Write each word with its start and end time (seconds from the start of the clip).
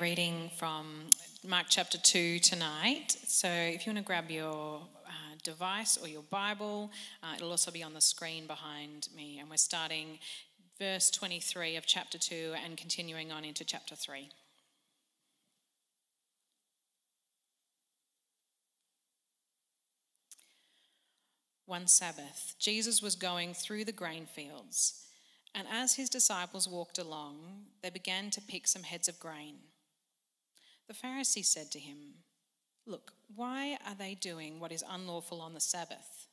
reading 0.00 0.50
from 0.56 0.86
Mark 1.46 1.66
chapter 1.68 1.98
2 1.98 2.38
tonight. 2.38 3.14
So 3.26 3.48
if 3.48 3.84
you 3.84 3.92
want 3.92 3.98
to 3.98 4.06
grab 4.06 4.30
your 4.30 4.80
uh, 5.06 5.34
device 5.42 5.98
or 5.98 6.08
your 6.08 6.22
Bible, 6.22 6.90
uh, 7.22 7.34
it'll 7.36 7.50
also 7.50 7.70
be 7.70 7.82
on 7.82 7.92
the 7.92 8.00
screen 8.00 8.46
behind 8.46 9.08
me. 9.14 9.38
And 9.38 9.50
we're 9.50 9.58
starting 9.58 10.18
verse 10.78 11.10
23 11.10 11.76
of 11.76 11.84
chapter 11.84 12.16
2 12.16 12.54
and 12.64 12.78
continuing 12.78 13.30
on 13.30 13.44
into 13.44 13.62
chapter 13.62 13.94
3. 13.94 14.30
One 21.66 21.86
Sabbath, 21.86 22.54
Jesus 22.58 23.02
was 23.02 23.16
going 23.16 23.52
through 23.52 23.84
the 23.84 23.92
grain 23.92 24.24
fields, 24.24 25.04
and 25.54 25.68
as 25.70 25.94
his 25.94 26.08
disciples 26.08 26.66
walked 26.66 26.98
along, 26.98 27.66
they 27.82 27.90
began 27.90 28.30
to 28.30 28.40
pick 28.40 28.66
some 28.66 28.82
heads 28.82 29.06
of 29.06 29.20
grain. 29.20 29.56
The 30.90 31.06
Pharisee 31.06 31.44
said 31.44 31.70
to 31.70 31.78
him, 31.78 32.14
Look, 32.84 33.12
why 33.36 33.78
are 33.86 33.94
they 33.94 34.16
doing 34.16 34.58
what 34.58 34.72
is 34.72 34.82
unlawful 34.90 35.40
on 35.40 35.54
the 35.54 35.60
Sabbath? 35.60 36.26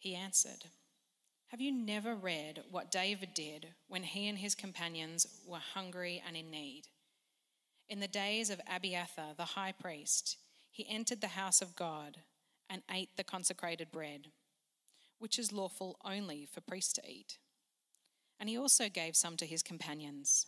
He 0.00 0.16
answered, 0.16 0.64
Have 1.52 1.60
you 1.60 1.70
never 1.70 2.16
read 2.16 2.64
what 2.72 2.90
David 2.90 3.34
did 3.34 3.68
when 3.86 4.02
he 4.02 4.26
and 4.26 4.38
his 4.38 4.56
companions 4.56 5.28
were 5.46 5.60
hungry 5.60 6.20
and 6.26 6.36
in 6.36 6.50
need? 6.50 6.88
In 7.88 8.00
the 8.00 8.08
days 8.08 8.50
of 8.50 8.60
Abiathar, 8.68 9.34
the 9.36 9.44
high 9.44 9.70
priest, 9.80 10.38
he 10.72 10.84
entered 10.90 11.20
the 11.20 11.28
house 11.28 11.62
of 11.62 11.76
God 11.76 12.16
and 12.68 12.82
ate 12.90 13.16
the 13.16 13.22
consecrated 13.22 13.92
bread, 13.92 14.32
which 15.20 15.38
is 15.38 15.52
lawful 15.52 16.00
only 16.04 16.48
for 16.52 16.62
priests 16.62 16.94
to 16.94 17.08
eat. 17.08 17.38
And 18.40 18.48
he 18.48 18.58
also 18.58 18.88
gave 18.88 19.14
some 19.14 19.36
to 19.36 19.46
his 19.46 19.62
companions. 19.62 20.46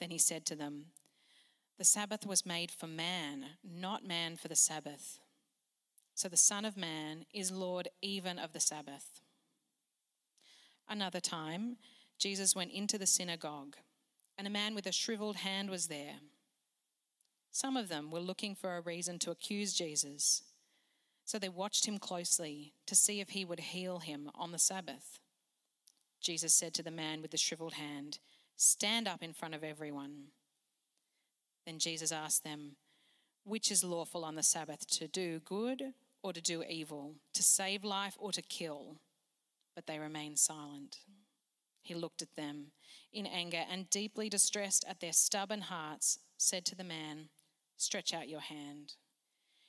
Then 0.00 0.10
he 0.10 0.18
said 0.18 0.44
to 0.46 0.56
them, 0.56 0.86
the 1.78 1.84
Sabbath 1.84 2.24
was 2.26 2.46
made 2.46 2.70
for 2.70 2.86
man, 2.86 3.44
not 3.64 4.06
man 4.06 4.36
for 4.36 4.48
the 4.48 4.56
Sabbath. 4.56 5.18
So 6.14 6.28
the 6.28 6.36
Son 6.36 6.64
of 6.64 6.76
Man 6.76 7.26
is 7.34 7.50
Lord 7.50 7.88
even 8.00 8.38
of 8.38 8.52
the 8.52 8.60
Sabbath. 8.60 9.20
Another 10.88 11.20
time, 11.20 11.76
Jesus 12.18 12.54
went 12.54 12.70
into 12.70 12.96
the 12.98 13.06
synagogue, 13.06 13.76
and 14.38 14.46
a 14.46 14.50
man 14.50 14.74
with 14.74 14.86
a 14.86 14.92
shriveled 14.92 15.36
hand 15.36 15.70
was 15.70 15.88
there. 15.88 16.16
Some 17.50 17.76
of 17.76 17.88
them 17.88 18.10
were 18.10 18.20
looking 18.20 18.54
for 18.54 18.76
a 18.76 18.80
reason 18.80 19.18
to 19.20 19.30
accuse 19.32 19.74
Jesus, 19.74 20.42
so 21.24 21.38
they 21.38 21.48
watched 21.48 21.86
him 21.86 21.98
closely 21.98 22.74
to 22.86 22.94
see 22.94 23.20
if 23.20 23.30
he 23.30 23.44
would 23.44 23.60
heal 23.60 23.98
him 23.98 24.30
on 24.34 24.52
the 24.52 24.58
Sabbath. 24.58 25.18
Jesus 26.20 26.54
said 26.54 26.74
to 26.74 26.82
the 26.82 26.90
man 26.90 27.22
with 27.22 27.32
the 27.32 27.36
shriveled 27.36 27.74
hand, 27.74 28.18
Stand 28.56 29.08
up 29.08 29.22
in 29.22 29.32
front 29.32 29.54
of 29.54 29.64
everyone. 29.64 30.28
Then 31.66 31.78
Jesus 31.78 32.12
asked 32.12 32.44
them, 32.44 32.76
Which 33.44 33.70
is 33.70 33.84
lawful 33.84 34.24
on 34.24 34.34
the 34.34 34.42
Sabbath, 34.42 34.86
to 34.90 35.08
do 35.08 35.40
good 35.40 35.94
or 36.22 36.32
to 36.32 36.40
do 36.40 36.62
evil, 36.62 37.14
to 37.32 37.42
save 37.42 37.84
life 37.84 38.16
or 38.18 38.32
to 38.32 38.42
kill? 38.42 38.96
But 39.74 39.86
they 39.86 39.98
remained 39.98 40.38
silent. 40.38 40.98
He 41.82 41.94
looked 41.94 42.22
at 42.22 42.34
them 42.36 42.72
in 43.12 43.26
anger 43.26 43.64
and, 43.70 43.90
deeply 43.90 44.28
distressed 44.28 44.84
at 44.88 45.00
their 45.00 45.12
stubborn 45.12 45.62
hearts, 45.62 46.18
said 46.36 46.64
to 46.66 46.74
the 46.74 46.84
man, 46.84 47.28
Stretch 47.76 48.14
out 48.14 48.28
your 48.28 48.40
hand. 48.40 48.94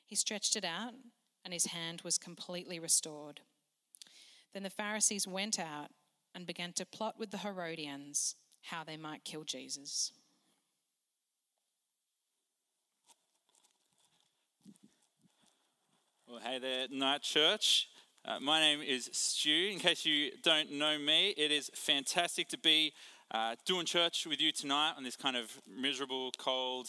He 0.05 0.15
stretched 0.15 0.55
it 0.55 0.63
out, 0.63 0.93
and 1.43 1.53
his 1.53 1.67
hand 1.67 2.01
was 2.03 2.17
completely 2.17 2.79
restored. 2.79 3.41
Then 4.53 4.63
the 4.63 4.69
Pharisees 4.69 5.27
went 5.27 5.59
out 5.59 5.89
and 6.33 6.45
began 6.45 6.71
to 6.73 6.85
plot 6.85 7.15
with 7.19 7.31
the 7.31 7.39
Herodians 7.39 8.35
how 8.63 8.83
they 8.83 8.97
might 8.97 9.23
kill 9.23 9.43
Jesus. 9.43 10.11
Well, 16.27 16.39
hey 16.43 16.57
there, 16.57 16.87
Night 16.89 17.21
Church. 17.21 17.87
Uh, 18.25 18.39
my 18.39 18.59
name 18.59 18.81
is 18.81 19.11
Stu. 19.13 19.69
In 19.71 19.77
case 19.77 20.07
you 20.07 20.31
don't 20.41 20.71
know 20.71 20.97
me, 20.97 21.35
it 21.37 21.51
is 21.51 21.69
fantastic 21.75 22.47
to 22.47 22.57
be 22.57 22.93
uh, 23.29 23.53
doing 23.63 23.85
church 23.85 24.25
with 24.25 24.41
you 24.41 24.51
tonight 24.51 24.93
on 24.97 25.03
this 25.03 25.15
kind 25.15 25.37
of 25.37 25.61
miserable, 25.67 26.31
cold, 26.39 26.87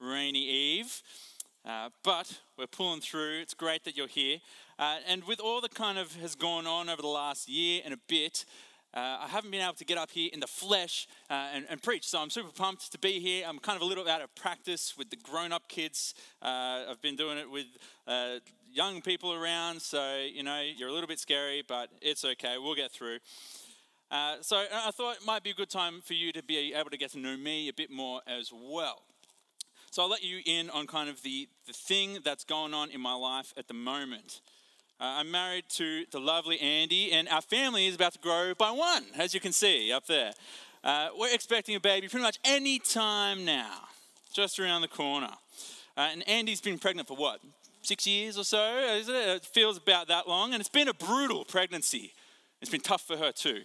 rainy 0.00 0.40
eve. 0.40 1.02
Uh, 1.64 1.90
but 2.02 2.40
we're 2.58 2.66
pulling 2.66 3.00
through. 3.00 3.38
It's 3.42 3.54
great 3.54 3.84
that 3.84 3.96
you're 3.96 4.08
here. 4.08 4.38
Uh, 4.76 4.96
and 5.06 5.22
with 5.22 5.38
all 5.38 5.60
that 5.60 5.76
kind 5.76 5.96
of 5.96 6.16
has 6.16 6.34
gone 6.34 6.66
on 6.66 6.88
over 6.88 7.00
the 7.00 7.06
last 7.06 7.48
year 7.48 7.80
and 7.84 7.94
a 7.94 7.98
bit, 8.08 8.44
uh, 8.94 9.18
I 9.22 9.26
haven't 9.28 9.50
been 9.50 9.60
able 9.60 9.74
to 9.74 9.84
get 9.84 9.98
up 9.98 10.12
here 10.12 10.30
in 10.32 10.38
the 10.38 10.46
flesh 10.46 11.08
uh, 11.28 11.48
and, 11.52 11.66
and, 11.68 11.82
preach, 11.82 12.06
so 12.06 12.20
I'm 12.20 12.30
super 12.30 12.52
pumped 12.52 12.92
to 12.92 12.98
be 12.98 13.18
here. 13.18 13.44
I'm 13.46 13.58
kind 13.58 13.74
of 13.74 13.82
a 13.82 13.84
little 13.84 14.08
out 14.08 14.22
of 14.22 14.32
practice 14.36 14.94
with 14.96 15.10
the 15.10 15.16
grown 15.16 15.52
up 15.52 15.68
kids. 15.68 16.14
Uh, 16.40 16.84
I've 16.88 17.02
been 17.02 17.16
doing 17.16 17.36
it 17.38 17.50
with 17.50 17.66
uh, 18.06 18.36
young 18.74 19.00
people 19.00 19.32
around, 19.32 19.80
so 19.80 20.18
you 20.20 20.42
know, 20.42 20.60
you're 20.60 20.88
a 20.88 20.92
little 20.92 21.06
bit 21.06 21.20
scary, 21.20 21.62
but 21.66 21.88
it's 22.02 22.24
okay, 22.24 22.56
we'll 22.58 22.74
get 22.74 22.90
through. 22.90 23.18
Uh, 24.10 24.36
so 24.42 24.56
I 24.56 24.90
thought 24.90 25.16
it 25.16 25.26
might 25.26 25.42
be 25.42 25.50
a 25.50 25.54
good 25.54 25.70
time 25.70 26.00
for 26.04 26.14
you 26.14 26.32
to 26.32 26.42
be 26.42 26.74
able 26.74 26.90
to 26.90 26.96
get 26.96 27.12
to 27.12 27.18
know 27.18 27.36
me 27.36 27.68
a 27.68 27.72
bit 27.72 27.90
more 27.90 28.20
as 28.26 28.52
well. 28.52 29.02
So 29.90 30.02
I'll 30.02 30.10
let 30.10 30.24
you 30.24 30.40
in 30.44 30.70
on 30.70 30.86
kind 30.86 31.08
of 31.08 31.22
the, 31.22 31.48
the 31.66 31.72
thing 31.72 32.18
that's 32.24 32.44
going 32.44 32.74
on 32.74 32.90
in 32.90 33.00
my 33.00 33.14
life 33.14 33.54
at 33.56 33.68
the 33.68 33.74
moment. 33.74 34.40
Uh, 35.00 35.18
I'm 35.18 35.30
married 35.30 35.64
to 35.70 36.04
the 36.10 36.18
lovely 36.18 36.60
Andy, 36.60 37.12
and 37.12 37.28
our 37.28 37.42
family 37.42 37.86
is 37.86 37.94
about 37.94 38.12
to 38.14 38.18
grow 38.18 38.54
by 38.54 38.70
one, 38.70 39.04
as 39.16 39.34
you 39.34 39.40
can 39.40 39.52
see 39.52 39.92
up 39.92 40.06
there. 40.06 40.32
Uh, 40.82 41.08
we're 41.18 41.32
expecting 41.32 41.76
a 41.76 41.80
baby 41.80 42.08
pretty 42.08 42.24
much 42.24 42.38
any 42.44 42.78
time 42.78 43.44
now, 43.44 43.88
just 44.32 44.58
around 44.58 44.82
the 44.82 44.88
corner. 44.88 45.30
Uh, 45.96 46.08
and 46.12 46.28
Andy's 46.28 46.60
been 46.60 46.78
pregnant 46.78 47.06
for 47.06 47.16
what, 47.16 47.40
six 47.84 48.06
years 48.06 48.38
or 48.38 48.44
so? 48.44 48.78
Is 48.78 49.08
it? 49.08 49.14
it 49.14 49.44
feels 49.44 49.76
about 49.76 50.08
that 50.08 50.28
long, 50.28 50.52
and 50.52 50.60
it's 50.60 50.68
been 50.68 50.88
a 50.88 50.94
brutal 50.94 51.44
pregnancy. 51.44 52.12
It's 52.60 52.70
been 52.70 52.80
tough 52.80 53.02
for 53.02 53.16
her 53.16 53.32
too. 53.32 53.62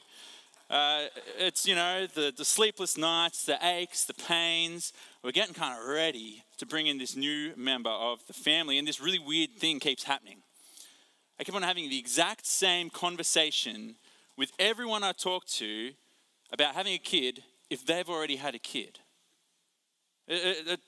Uh, 0.69 1.05
it's, 1.39 1.65
you 1.65 1.73
know, 1.73 2.05
the, 2.05 2.31
the 2.35 2.45
sleepless 2.45 2.95
nights, 2.95 3.43
the 3.45 3.57
aches, 3.63 4.05
the 4.05 4.13
pains. 4.13 4.93
We're 5.23 5.31
getting 5.31 5.55
kind 5.55 5.79
of 5.79 5.87
ready 5.87 6.43
to 6.59 6.65
bring 6.67 6.85
in 6.85 6.99
this 6.99 7.15
new 7.15 7.53
member 7.55 7.89
of 7.89 8.19
the 8.27 8.33
family, 8.33 8.77
and 8.77 8.87
this 8.87 9.01
really 9.01 9.17
weird 9.17 9.51
thing 9.57 9.79
keeps 9.79 10.03
happening. 10.03 10.43
I 11.39 11.43
keep 11.43 11.55
on 11.55 11.63
having 11.63 11.89
the 11.89 11.97
exact 11.97 12.45
same 12.45 12.89
conversation 12.89 13.95
with 14.37 14.51
everyone 14.59 15.03
I 15.03 15.13
talk 15.13 15.45
to 15.45 15.91
about 16.51 16.75
having 16.75 16.93
a 16.93 16.99
kid 16.99 17.43
if 17.69 17.85
they've 17.85 18.09
already 18.09 18.35
had 18.35 18.53
a 18.53 18.59
kid. 18.59 18.99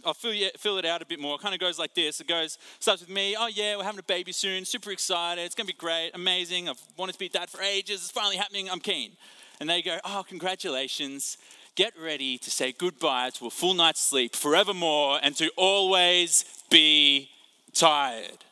I'll 0.05 0.13
fill, 0.13 0.33
fill 0.57 0.77
it 0.77 0.85
out 0.85 1.01
a 1.01 1.05
bit 1.05 1.19
more. 1.19 1.35
It 1.35 1.41
kind 1.41 1.53
of 1.53 1.59
goes 1.59 1.79
like 1.79 1.95
this. 1.95 2.19
It 2.21 2.27
goes, 2.27 2.57
starts 2.79 3.01
with 3.01 3.09
me, 3.09 3.35
oh 3.37 3.47
yeah, 3.47 3.75
we're 3.75 3.83
having 3.83 3.99
a 3.99 4.03
baby 4.03 4.31
soon, 4.31 4.65
super 4.65 4.91
excited, 4.91 5.43
it's 5.43 5.55
gonna 5.55 5.67
be 5.67 5.73
great, 5.73 6.11
amazing. 6.13 6.69
I've 6.69 6.81
wanted 6.97 7.13
to 7.13 7.19
be 7.19 7.29
dad 7.29 7.49
for 7.49 7.61
ages, 7.61 8.01
it's 8.01 8.11
finally 8.11 8.37
happening, 8.37 8.69
I'm 8.69 8.79
keen. 8.79 9.13
And 9.59 9.69
they 9.69 9.81
go, 9.81 9.99
oh, 10.03 10.23
congratulations. 10.27 11.37
Get 11.75 11.93
ready 12.01 12.37
to 12.39 12.51
say 12.51 12.71
goodbye 12.71 13.29
to 13.35 13.45
a 13.45 13.49
full 13.49 13.73
night's 13.73 14.01
sleep 14.01 14.35
forevermore 14.35 15.19
and 15.21 15.35
to 15.37 15.51
always 15.55 16.43
be 16.69 17.29
tired 17.73 18.43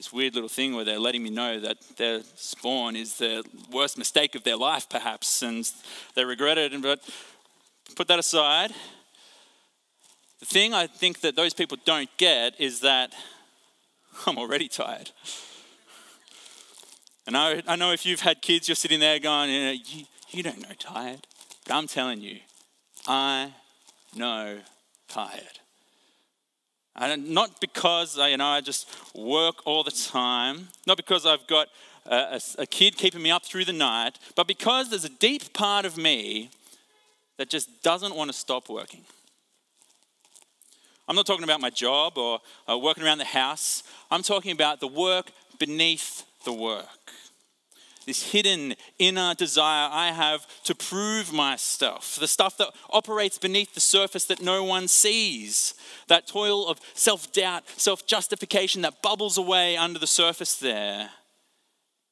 this 0.00 0.14
weird 0.14 0.34
little 0.34 0.48
thing 0.48 0.74
where 0.74 0.82
they're 0.82 0.98
letting 0.98 1.22
me 1.22 1.28
know 1.28 1.60
that 1.60 1.76
their 1.98 2.22
spawn 2.34 2.96
is 2.96 3.18
the 3.18 3.44
worst 3.70 3.98
mistake 3.98 4.34
of 4.34 4.42
their 4.44 4.56
life, 4.56 4.88
perhaps, 4.88 5.42
and 5.42 5.70
they 6.14 6.24
regret 6.24 6.56
it. 6.56 6.72
But 6.80 7.00
put 7.94 8.08
that 8.08 8.18
aside. 8.18 8.72
The 10.40 10.46
thing 10.46 10.72
I 10.72 10.86
think 10.86 11.20
that 11.20 11.36
those 11.36 11.54
people 11.54 11.76
don't 11.84 12.08
get 12.16 12.58
is 12.58 12.80
that 12.80 13.12
I'm 14.26 14.38
already 14.38 14.68
tired. 14.68 15.10
And 17.26 17.36
I, 17.36 17.62
I 17.66 17.76
know 17.76 17.92
if 17.92 18.04
you've 18.06 18.20
had 18.20 18.42
kids, 18.42 18.68
you're 18.68 18.74
sitting 18.74 19.00
there 19.00 19.18
going, 19.18 19.50
you, 19.50 19.64
know, 19.64 19.70
you, 19.70 20.04
you 20.30 20.42
don't 20.42 20.60
know 20.60 20.74
tired. 20.78 21.26
But 21.66 21.74
I'm 21.74 21.86
telling 21.86 22.20
you, 22.20 22.38
I 23.06 23.52
know 24.16 24.58
tired. 25.08 25.60
And 26.96 27.30
not 27.30 27.60
because 27.60 28.18
I, 28.18 28.28
you 28.28 28.36
know 28.36 28.46
I 28.46 28.60
just 28.60 28.88
work 29.14 29.66
all 29.66 29.84
the 29.84 29.90
time, 29.90 30.68
not 30.86 30.96
because 30.96 31.24
I've 31.24 31.46
got 31.46 31.68
a, 32.04 32.16
a, 32.16 32.40
a 32.62 32.66
kid 32.66 32.96
keeping 32.96 33.22
me 33.22 33.30
up 33.30 33.44
through 33.44 33.64
the 33.64 33.72
night, 33.72 34.18
but 34.34 34.46
because 34.46 34.90
there's 34.90 35.04
a 35.04 35.08
deep 35.08 35.52
part 35.52 35.84
of 35.84 35.96
me 35.96 36.50
that 37.40 37.48
just 37.48 37.82
doesn't 37.82 38.14
want 38.14 38.30
to 38.30 38.36
stop 38.36 38.68
working. 38.68 39.00
I'm 41.08 41.16
not 41.16 41.24
talking 41.24 41.44
about 41.44 41.58
my 41.58 41.70
job 41.70 42.18
or 42.18 42.40
uh, 42.68 42.76
working 42.76 43.02
around 43.02 43.16
the 43.16 43.24
house. 43.24 43.82
I'm 44.10 44.22
talking 44.22 44.52
about 44.52 44.78
the 44.78 44.86
work 44.86 45.32
beneath 45.58 46.24
the 46.44 46.52
work 46.52 46.86
this 48.06 48.32
hidden 48.32 48.74
inner 48.98 49.34
desire 49.34 49.88
I 49.92 50.08
have 50.08 50.44
to 50.64 50.74
prove 50.74 51.32
my 51.32 51.54
stuff, 51.56 52.16
the 52.18 52.26
stuff 52.26 52.56
that 52.56 52.70
operates 52.90 53.38
beneath 53.38 53.74
the 53.74 53.80
surface 53.80 54.24
that 54.24 54.42
no 54.42 54.64
one 54.64 54.88
sees, 54.88 55.74
that 56.08 56.26
toil 56.26 56.66
of 56.66 56.80
self 56.94 57.32
doubt, 57.32 57.62
self 57.76 58.06
justification 58.06 58.82
that 58.82 59.00
bubbles 59.00 59.38
away 59.38 59.76
under 59.76 60.00
the 60.00 60.08
surface 60.08 60.56
there, 60.56 61.10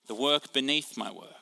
the 0.07 0.15
work 0.15 0.53
beneath 0.53 0.97
my 0.97 1.11
work. 1.11 1.38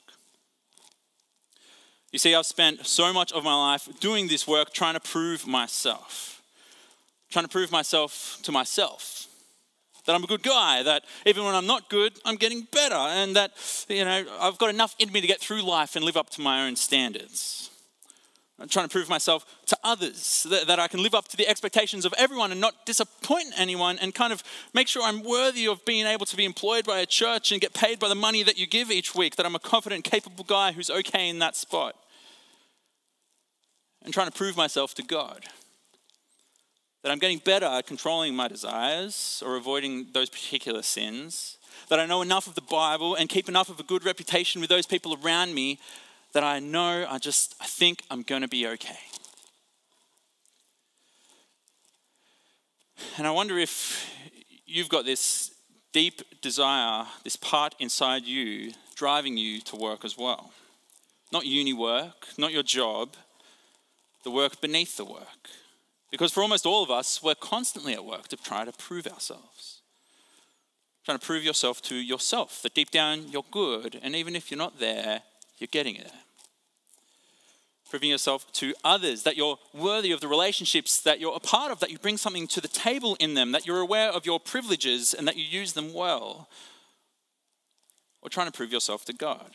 You 2.16 2.18
see, 2.18 2.34
I've 2.34 2.46
spent 2.46 2.86
so 2.86 3.12
much 3.12 3.30
of 3.32 3.44
my 3.44 3.54
life 3.54 3.90
doing 4.00 4.26
this 4.26 4.48
work 4.48 4.72
trying 4.72 4.94
to 4.94 5.00
prove 5.00 5.46
myself, 5.46 6.40
trying 7.30 7.44
to 7.44 7.48
prove 7.50 7.70
myself 7.70 8.38
to 8.44 8.52
myself. 8.52 9.26
That 10.06 10.14
I'm 10.14 10.24
a 10.24 10.26
good 10.26 10.42
guy, 10.42 10.82
that 10.82 11.04
even 11.26 11.44
when 11.44 11.54
I'm 11.54 11.66
not 11.66 11.90
good, 11.90 12.14
I'm 12.24 12.36
getting 12.36 12.66
better, 12.72 12.94
and 12.94 13.36
that, 13.36 13.52
you 13.90 14.02
know, 14.02 14.24
I've 14.40 14.56
got 14.56 14.70
enough 14.70 14.96
in 14.98 15.12
me 15.12 15.20
to 15.20 15.26
get 15.26 15.42
through 15.42 15.60
life 15.60 15.94
and 15.94 16.06
live 16.06 16.16
up 16.16 16.30
to 16.30 16.40
my 16.40 16.66
own 16.66 16.74
standards. 16.76 17.68
I'm 18.58 18.68
trying 18.68 18.88
to 18.88 18.92
prove 18.92 19.10
myself 19.10 19.44
to 19.66 19.76
others, 19.84 20.46
that, 20.48 20.68
that, 20.68 20.78
I 20.78 20.88
can 20.88 21.02
live 21.02 21.14
up 21.14 21.28
to 21.28 21.36
the 21.36 21.46
expectations 21.46 22.06
of 22.06 22.14
everyone 22.16 22.50
and 22.50 22.62
not 22.62 22.86
disappoint 22.86 23.48
anyone, 23.58 23.98
and 23.98 24.14
kind 24.14 24.32
of 24.32 24.42
make 24.72 24.88
sure 24.88 25.02
I'm 25.02 25.22
worthy 25.22 25.68
of 25.68 25.84
being 25.84 26.06
able 26.06 26.24
to 26.24 26.36
be 26.36 26.46
employed 26.46 26.86
by 26.86 27.00
a 27.00 27.04
church 27.04 27.52
and 27.52 27.60
get 27.60 27.74
paid 27.74 27.98
by 27.98 28.08
the 28.08 28.14
money 28.14 28.42
that 28.42 28.56
you 28.56 28.66
give 28.66 28.90
each 28.90 29.14
week, 29.14 29.36
that 29.36 29.44
I'm 29.44 29.54
a 29.54 29.58
confident, 29.58 30.04
capable 30.04 30.44
guy 30.44 30.72
who's 30.72 30.88
okay 30.88 31.28
in 31.28 31.40
that 31.40 31.56
spot. 31.56 31.94
And 34.06 34.14
trying 34.14 34.28
to 34.28 34.32
prove 34.32 34.56
myself 34.56 34.94
to 34.94 35.02
God. 35.02 35.44
That 37.02 37.10
I'm 37.12 37.18
getting 37.18 37.38
better 37.38 37.66
at 37.66 37.86
controlling 37.86 38.34
my 38.34 38.48
desires 38.48 39.42
or 39.44 39.56
avoiding 39.56 40.06
those 40.12 40.30
particular 40.30 40.82
sins. 40.82 41.58
That 41.88 42.00
I 42.00 42.06
know 42.06 42.22
enough 42.22 42.46
of 42.46 42.54
the 42.54 42.62
Bible 42.62 43.16
and 43.16 43.28
keep 43.28 43.48
enough 43.48 43.68
of 43.68 43.80
a 43.80 43.82
good 43.82 44.04
reputation 44.04 44.60
with 44.60 44.70
those 44.70 44.86
people 44.86 45.18
around 45.22 45.54
me 45.54 45.80
that 46.32 46.44
I 46.44 46.60
know 46.60 47.04
I 47.08 47.18
just, 47.18 47.56
I 47.60 47.66
think 47.66 48.02
I'm 48.10 48.22
going 48.22 48.42
to 48.42 48.48
be 48.48 48.66
okay. 48.68 48.98
And 53.18 53.26
I 53.26 53.30
wonder 53.32 53.58
if 53.58 54.08
you've 54.66 54.88
got 54.88 55.04
this 55.04 55.52
deep 55.92 56.22
desire, 56.42 57.06
this 57.24 57.36
part 57.36 57.74
inside 57.80 58.24
you 58.24 58.72
driving 58.94 59.36
you 59.36 59.60
to 59.62 59.76
work 59.76 60.04
as 60.04 60.16
well. 60.16 60.52
Not 61.32 61.44
uni 61.44 61.72
work, 61.72 62.28
not 62.38 62.52
your 62.52 62.62
job, 62.62 63.16
the 64.26 64.30
work 64.32 64.60
beneath 64.60 64.96
the 64.96 65.04
work. 65.04 65.48
Because 66.10 66.32
for 66.32 66.42
almost 66.42 66.66
all 66.66 66.82
of 66.82 66.90
us, 66.90 67.22
we're 67.22 67.36
constantly 67.36 67.92
at 67.92 68.04
work 68.04 68.26
to 68.28 68.36
try 68.36 68.64
to 68.64 68.72
prove 68.72 69.06
ourselves. 69.06 69.82
Trying 71.04 71.20
to 71.20 71.24
prove 71.24 71.44
yourself 71.44 71.80
to 71.82 71.94
yourself, 71.94 72.60
that 72.62 72.74
deep 72.74 72.90
down 72.90 73.28
you're 73.28 73.44
good, 73.52 74.00
and 74.02 74.16
even 74.16 74.34
if 74.34 74.50
you're 74.50 74.58
not 74.58 74.80
there, 74.80 75.22
you're 75.58 75.68
getting 75.68 75.94
there 75.94 76.10
proving 77.88 78.10
yourself 78.10 78.50
to 78.52 78.74
others, 78.82 79.22
that 79.22 79.36
you're 79.36 79.58
worthy 79.72 80.10
of 80.10 80.20
the 80.20 80.26
relationships 80.26 81.00
that 81.02 81.20
you're 81.20 81.36
a 81.36 81.40
part 81.40 81.70
of, 81.70 81.78
that 81.78 81.88
you 81.88 81.98
bring 81.98 82.16
something 82.16 82.48
to 82.48 82.60
the 82.60 82.66
table 82.66 83.16
in 83.20 83.34
them, 83.34 83.52
that 83.52 83.64
you're 83.64 83.78
aware 83.78 84.10
of 84.10 84.26
your 84.26 84.40
privileges 84.40 85.14
and 85.14 85.26
that 85.28 85.36
you 85.36 85.44
use 85.44 85.74
them 85.74 85.94
well. 85.94 86.48
Or 88.22 88.28
trying 88.28 88.48
to 88.48 88.52
prove 88.52 88.72
yourself 88.72 89.04
to 89.04 89.12
God. 89.12 89.52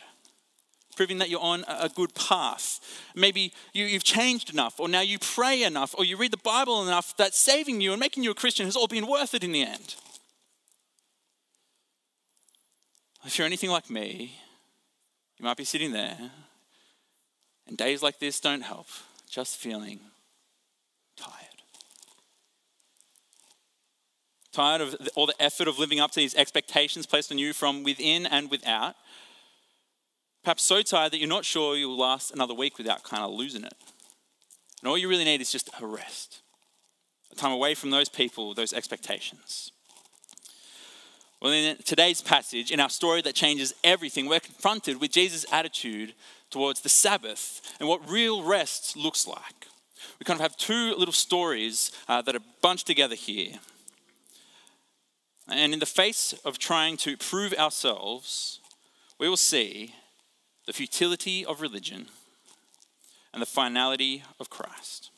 Proving 0.96 1.18
that 1.18 1.30
you're 1.30 1.40
on 1.40 1.64
a 1.68 1.88
good 1.88 2.14
path. 2.14 2.80
Maybe 3.14 3.54
you, 3.72 3.88
have 3.88 4.04
changed 4.04 4.52
enough, 4.52 4.78
or 4.78 4.88
now 4.88 5.00
you 5.00 5.18
pray 5.18 5.62
enough, 5.62 5.94
or 5.96 6.04
you 6.04 6.16
read 6.16 6.32
the 6.32 6.36
Bible 6.36 6.82
enough 6.82 7.16
that 7.16 7.34
saving 7.34 7.80
you 7.80 7.92
and 7.92 8.00
making 8.00 8.24
you 8.24 8.30
a 8.30 8.34
Christian 8.34 8.66
has 8.66 8.76
all 8.76 8.88
been 8.88 9.06
worth 9.06 9.34
it 9.34 9.42
in 9.42 9.52
the 9.52 9.62
end. 9.62 9.94
If 13.24 13.38
you're 13.38 13.46
anything 13.46 13.70
like 13.70 13.88
me, 13.88 14.38
you 15.38 15.44
might 15.44 15.56
be 15.56 15.64
sitting 15.64 15.92
there 15.92 16.18
and 17.66 17.76
days 17.76 18.02
like 18.02 18.18
this 18.18 18.40
don't 18.40 18.62
help, 18.62 18.88
just 19.30 19.56
feeling 19.56 20.00
tired. 21.16 21.32
Tired 24.52 24.80
of 24.82 25.08
all 25.14 25.26
the 25.26 25.40
effort 25.40 25.68
of 25.68 25.78
living 25.78 26.00
up 26.00 26.10
to 26.10 26.20
these 26.20 26.34
expectations 26.34 27.06
placed 27.06 27.32
on 27.32 27.38
you 27.38 27.52
from 27.52 27.82
within 27.82 28.26
and 28.26 28.50
without. 28.50 28.96
Perhaps 30.42 30.64
so 30.64 30.82
tired 30.82 31.12
that 31.12 31.18
you're 31.18 31.28
not 31.28 31.44
sure 31.44 31.76
you'll 31.76 31.96
last 31.96 32.32
another 32.32 32.54
week 32.54 32.78
without 32.78 33.04
kind 33.04 33.22
of 33.22 33.30
losing 33.30 33.64
it. 33.64 33.74
And 34.80 34.88
all 34.88 34.98
you 34.98 35.08
really 35.08 35.24
need 35.24 35.40
is 35.40 35.52
just 35.52 35.70
a 35.80 35.86
rest, 35.86 36.40
a 37.30 37.36
time 37.36 37.52
away 37.52 37.74
from 37.74 37.90
those 37.90 38.08
people, 38.08 38.52
those 38.52 38.72
expectations. 38.72 39.70
Well, 41.40 41.52
in 41.52 41.76
today's 41.84 42.20
passage, 42.20 42.70
in 42.70 42.80
our 42.80 42.90
story 42.90 43.20
that 43.22 43.34
changes 43.34 43.72
everything, 43.82 44.28
we're 44.28 44.40
confronted 44.40 45.00
with 45.00 45.12
Jesus' 45.12 45.46
attitude 45.52 46.14
towards 46.50 46.80
the 46.80 46.88
Sabbath 46.88 47.60
and 47.80 47.88
what 47.88 48.08
real 48.08 48.42
rest 48.42 48.96
looks 48.96 49.26
like. 49.26 49.66
We 50.18 50.24
kind 50.24 50.38
of 50.38 50.42
have 50.42 50.56
two 50.56 50.94
little 50.96 51.12
stories 51.12 51.90
uh, 52.08 52.22
that 52.22 52.36
are 52.36 52.44
bunched 52.60 52.86
together 52.86 53.14
here. 53.14 53.54
And 55.48 55.72
in 55.72 55.80
the 55.80 55.86
face 55.86 56.32
of 56.44 56.58
trying 56.58 56.96
to 56.98 57.16
prove 57.16 57.52
ourselves, 57.54 58.60
we 59.18 59.28
will 59.28 59.36
see 59.36 59.94
the 60.66 60.72
futility 60.72 61.44
of 61.44 61.60
religion 61.60 62.06
and 63.32 63.42
the 63.42 63.46
finality 63.46 64.22
of 64.38 64.50
Christ. 64.50 65.10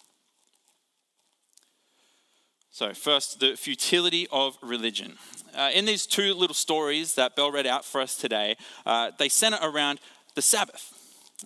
So, 2.71 2.93
first, 2.93 3.39
the 3.39 3.55
futility 3.57 4.27
of 4.33 4.59
religion. 4.61 5.17
Uh, 5.57 5.71
in 5.73 5.85
these 5.85 6.07
two 6.07 6.35
little 6.35 6.55
stories 6.55 7.15
that 7.15 7.37
Bell 7.37 7.53
read 7.53 7.69
out 7.69 7.85
for 7.85 8.01
us 8.01 8.17
today, 8.17 8.57
uh, 8.85 9.13
they 9.17 9.29
center 9.29 9.59
around 9.63 10.01
the 10.35 10.43
Sabbath. 10.43 10.93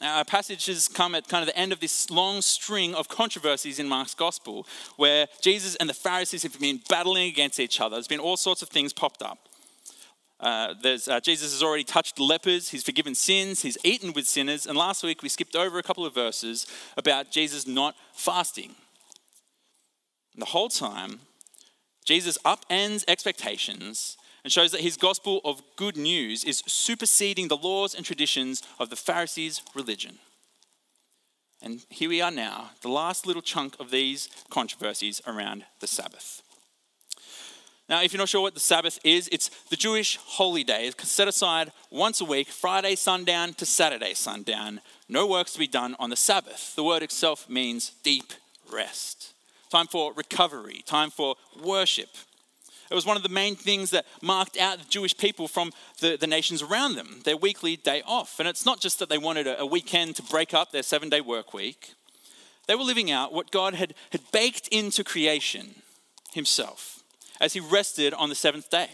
Our 0.01 0.25
passages 0.25 0.89
come 0.89 1.15
at 1.15 1.29
kind 1.29 1.43
of 1.43 1.47
the 1.47 1.59
end 1.59 1.73
of 1.73 1.81
this 1.81 2.11
long 2.11 2.41
string 2.41 2.94
of 2.94 3.09
controversies 3.09 3.79
in 3.79 3.89
Mark's 3.89 4.15
gospel 4.15 4.67
where 4.97 5.27
Jesus 5.43 5.75
and 5.77 5.89
the 5.89 5.94
Pharisees 5.94 6.44
have 6.44 6.59
been 6.59 6.81
battling 6.89 7.29
against 7.29 7.59
each 7.59 7.81
other. 7.81 7.97
There's 7.97 8.09
been 8.09 8.21
all 8.21 8.37
sorts 8.37 8.62
of 8.62 8.69
things 8.69 8.93
popped 8.93 9.23
up. 9.23 9.48
Uh, 10.40 10.75
uh, 10.85 11.20
Jesus 11.20 11.52
has 11.52 11.62
already 11.62 11.85
touched 11.85 12.20
lepers, 12.20 12.69
he's 12.69 12.85
forgiven 12.85 13.14
sins, 13.14 13.62
he's 13.62 13.79
eaten 13.82 14.12
with 14.12 14.26
sinners, 14.26 14.67
and 14.67 14.79
last 14.79 15.02
week 15.02 15.23
we 15.23 15.29
skipped 15.29 15.56
over 15.56 15.79
a 15.79 15.82
couple 15.82 16.06
of 16.06 16.14
verses 16.14 16.67
about 16.96 17.32
Jesus 17.32 17.67
not 17.67 17.96
fasting. 18.12 18.76
And 20.35 20.43
the 20.43 20.46
whole 20.46 20.69
time, 20.69 21.20
Jesus 22.05 22.38
upends 22.44 23.05
expectations 23.08 24.17
and 24.44 24.52
shows 24.52 24.70
that 24.70 24.81
his 24.81 24.96
gospel 24.96 25.40
of 25.44 25.61
good 25.76 25.96
news 25.96 26.44
is 26.44 26.62
superseding 26.67 27.49
the 27.49 27.56
laws 27.56 27.94
and 27.94 28.06
traditions 28.06 28.62
of 28.79 28.91
the 28.91 28.96
Pharisees' 28.96 29.62
religion. 29.75 30.19
And 31.61 31.84
here 31.91 32.08
we 32.08 32.23
are 32.23 32.31
now, 32.31 32.70
the 32.82 32.88
last 32.88 33.26
little 33.26 33.43
chunk 33.43 33.79
of 33.81 33.91
these 33.91 34.29
controversies 34.49 35.20
around 35.26 35.64
the 35.81 35.88
Sabbath. 35.88 36.43
Now, 37.88 38.02
if 38.02 38.12
you're 38.12 38.19
not 38.19 38.29
sure 38.29 38.43
what 38.43 38.55
the 38.55 38.60
Sabbath 38.60 38.98
is, 39.03 39.29
it's 39.32 39.48
the 39.70 39.77
Jewish 39.77 40.17
holy 40.17 40.63
day. 40.63 40.91
Set 40.98 41.27
aside 41.27 41.72
once 41.91 42.20
a 42.20 42.24
week, 42.24 42.48
Friday 42.48 42.94
sundown 42.94 43.55
to 43.55 43.65
Saturday 43.65 44.13
sundown. 44.15 44.81
No 45.08 45.27
works 45.27 45.55
to 45.55 45.58
be 45.58 45.67
done 45.67 45.96
on 45.98 46.10
the 46.10 46.17
Sabbath. 46.17 46.74
The 46.77 46.84
word 46.84 47.03
itself 47.03 47.48
means 47.48 47.93
deep 48.03 48.32
rest. 48.70 49.32
Time 49.70 49.86
for 49.86 50.13
recovery, 50.13 50.82
time 50.86 51.10
for 51.10 51.36
worship, 51.63 52.10
it 52.91 52.94
was 52.94 53.05
one 53.05 53.17
of 53.17 53.22
the 53.22 53.29
main 53.29 53.55
things 53.55 53.91
that 53.91 54.06
marked 54.22 54.56
out 54.56 54.79
the 54.79 54.84
Jewish 54.89 55.17
people 55.17 55.46
from 55.46 55.72
the, 56.01 56.17
the 56.17 56.27
nations 56.27 56.63
around 56.63 56.94
them, 56.94 57.20
their 57.24 57.36
weekly 57.36 57.77
day 57.77 58.03
off. 58.06 58.39
And 58.39 58.48
it's 58.48 58.65
not 58.65 58.81
just 58.81 58.98
that 58.98 59.08
they 59.08 59.19
wanted 59.19 59.46
a, 59.46 59.60
a 59.60 59.67
weekend 59.67 60.17
to 60.17 60.22
break 60.22 60.55
up 60.55 60.72
their 60.72 60.82
seven 60.82 61.08
day 61.08 61.20
work 61.20 61.53
week, 61.53 61.94
they 62.67 62.74
were 62.74 62.82
living 62.82 63.10
out 63.10 63.32
what 63.32 63.51
God 63.51 63.74
had, 63.74 63.94
had 64.10 64.22
baked 64.32 64.69
into 64.69 65.05
creation 65.05 65.82
himself 66.32 66.97
as 67.41 67.53
he 67.53 67.61
rested 67.61 68.15
on 68.15 68.29
the 68.29 68.35
seventh 68.35 68.71
day. 68.71 68.89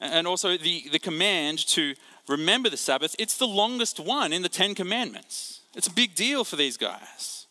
And 0.00 0.26
also 0.26 0.56
the, 0.56 0.88
the 0.90 0.98
command 0.98 1.58
to 1.68 1.94
remember 2.26 2.70
the 2.70 2.76
Sabbath, 2.76 3.14
it's 3.18 3.36
the 3.36 3.46
longest 3.46 4.00
one 4.00 4.32
in 4.32 4.42
the 4.42 4.48
Ten 4.48 4.74
Commandments. 4.74 5.60
It's 5.74 5.86
a 5.86 5.92
big 5.92 6.14
deal 6.14 6.44
for 6.44 6.56
these 6.56 6.76
guys. 6.76 7.46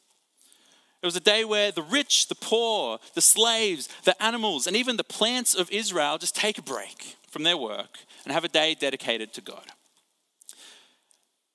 It 1.02 1.06
was 1.06 1.16
a 1.16 1.22
day 1.22 1.46
where 1.46 1.72
the 1.72 1.82
rich, 1.82 2.28
the 2.28 2.36
poor, 2.36 3.00
the 3.14 3.22
slaves, 3.22 3.88
the 4.04 4.22
animals, 4.22 4.68
and 4.68 4.76
even 4.76 4.98
the 4.98 5.04
plants 5.04 5.56
of 5.56 5.72
Israel 5.72 6.18
just 6.18 6.36
take 6.36 6.58
a 6.58 6.62
break 6.62 7.16
from 7.30 7.44
their 7.44 7.56
work 7.58 8.00
and 8.26 8.34
have 8.34 8.44
a 8.44 8.50
day 8.50 8.76
dedicated 8.78 9.32
to 9.34 9.42
God. 9.42 9.66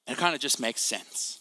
And 0.06 0.16
it 0.16 0.20
kind 0.20 0.34
of 0.34 0.40
just 0.40 0.60
makes 0.60 0.80
sense, 0.80 1.40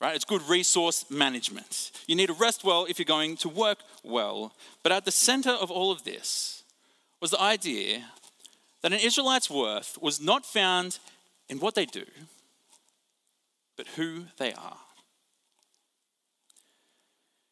right? 0.00 0.14
It's 0.14 0.24
good 0.24 0.42
resource 0.48 1.04
management. 1.10 1.92
You 2.06 2.16
need 2.16 2.28
to 2.28 2.32
rest 2.32 2.64
well 2.64 2.86
if 2.88 2.98
you're 2.98 3.04
going 3.04 3.36
to 3.38 3.48
work 3.48 3.78
well. 4.02 4.52
But 4.82 4.92
at 4.92 5.04
the 5.04 5.10
center 5.10 5.50
of 5.50 5.70
all 5.70 5.92
of 5.92 6.04
this 6.04 6.62
was 7.20 7.30
the 7.32 7.40
idea 7.40 8.04
that 8.82 8.92
an 8.92 9.00
Israelite's 9.00 9.50
worth 9.50 9.98
was 10.00 10.20
not 10.20 10.46
found 10.46 10.98
in 11.48 11.58
what 11.58 11.74
they 11.74 11.84
do, 11.84 12.04
but 13.76 13.86
who 13.88 14.24
they 14.38 14.52
are. 14.54 14.78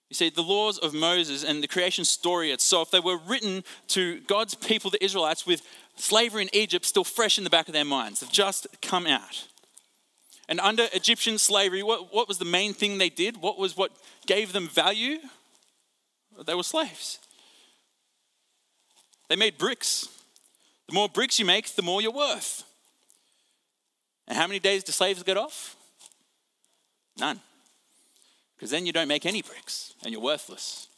You 0.09 0.15
see, 0.15 0.31
the 0.31 0.43
laws 0.43 0.79
of 0.79 0.95
Moses 0.95 1.45
and 1.45 1.63
the 1.63 1.69
creation 1.69 2.07
story 2.07 2.51
itself, 2.51 2.91
they 2.91 3.01
were 3.01 3.19
written 3.19 3.63
to 3.89 4.21
God's 4.21 4.55
people, 4.55 4.91
the 4.91 5.05
Israelites, 5.05 5.47
with 5.47 5.61
slavery 5.97 6.43
in 6.43 6.49
Egypt 6.55 6.87
still 6.87 7.05
fresh 7.05 7.37
in 7.37 7.45
the 7.45 7.51
back 7.51 7.69
of 7.69 7.75
their 7.75 7.85
minds. 7.85 8.21
They've 8.21 8.33
just 8.33 8.67
come 8.81 9.07
out. 9.07 9.47
And 10.49 10.61
under 10.61 10.87
Egyptian 10.95 11.39
slavery, 11.39 11.83
what, 11.83 12.13
what 12.13 12.27
was 12.27 12.39
the 12.39 12.45
main 12.45 12.73
thing 12.73 12.97
they 12.97 13.11
did? 13.11 13.37
What 13.43 13.59
was 13.59 13.77
what 13.77 13.93
gave 14.27 14.53
them 14.53 14.67
value? 14.67 15.19
They 16.47 16.55
were 16.55 16.63
slaves. 16.63 17.19
They 19.29 19.37
made 19.37 19.59
bricks. 19.59 20.09
The 20.87 20.95
more 20.95 21.09
bricks 21.09 21.39
you 21.39 21.45
make, 21.45 21.69
the 21.75 21.83
more 21.83 22.01
you're 22.01 22.13
worth. 22.13 22.65
And 24.27 24.39
how 24.39 24.47
many 24.47 24.59
days 24.59 24.85
do 24.85 24.93
slaves 24.93 25.23
get 25.23 25.37
off? 25.37 25.77
None. 27.19 27.41
Because 28.57 28.71
then 28.71 28.87
you 28.87 28.93
don't 28.93 29.09
make 29.09 29.27
any 29.27 29.43
bricks 29.43 29.93
and 30.03 30.13
you're 30.13 30.23
worthless. 30.23 30.89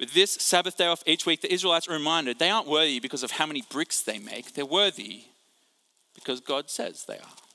With 0.00 0.14
this 0.14 0.32
Sabbath 0.32 0.76
day 0.76 0.86
off 0.86 1.02
each 1.06 1.26
week, 1.26 1.42
the 1.42 1.52
Israelites 1.52 1.88
are 1.88 1.92
reminded 1.92 2.38
they 2.38 2.50
aren't 2.50 2.68
worthy 2.68 3.00
because 3.00 3.22
of 3.22 3.32
how 3.32 3.46
many 3.46 3.62
bricks 3.68 4.00
they 4.00 4.18
make. 4.18 4.54
They're 4.54 4.66
worthy 4.66 5.24
because 6.14 6.40
God 6.40 6.70
says 6.70 7.04
they 7.04 7.18
are. 7.18 7.47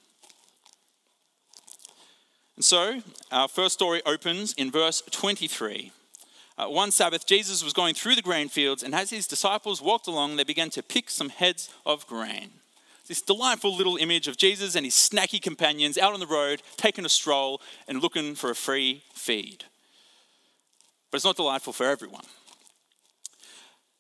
And 2.56 2.64
so, 2.64 3.02
our 3.32 3.48
first 3.48 3.74
story 3.74 4.02
opens 4.06 4.54
in 4.54 4.72
verse 4.72 5.02
23. 5.10 5.92
Uh, 6.56 6.68
one 6.68 6.92
Sabbath, 6.92 7.26
Jesus 7.26 7.64
was 7.64 7.74
going 7.74 7.96
through 7.96 8.16
the 8.16 8.22
grain 8.22 8.48
fields, 8.48 8.84
and 8.84 8.94
as 8.94 9.10
his 9.10 9.26
disciples 9.26 9.82
walked 9.82 10.08
along, 10.08 10.36
they 10.36 10.44
began 10.44 10.70
to 10.72 10.84
pick 10.84 11.10
some 11.10 11.30
heads 11.30 11.70
of 11.86 12.06
grain. 12.06 12.52
This 13.08 13.22
delightful 13.22 13.76
little 13.76 13.98
image 13.98 14.28
of 14.28 14.38
Jesus 14.38 14.76
and 14.76 14.86
his 14.86 14.94
snacky 14.94 15.42
companions 15.42 15.98
out 15.98 16.14
on 16.14 16.20
the 16.20 16.28
road, 16.28 16.62
taking 16.78 17.06
a 17.06 17.10
stroll 17.10 17.60
and 17.88 18.02
looking 18.02 18.36
for 18.36 18.52
a 18.52 18.56
free 18.56 19.04
feed. 19.14 19.66
But 21.12 21.18
it's 21.18 21.26
not 21.26 21.36
delightful 21.36 21.74
for 21.74 21.86
everyone. 21.86 22.26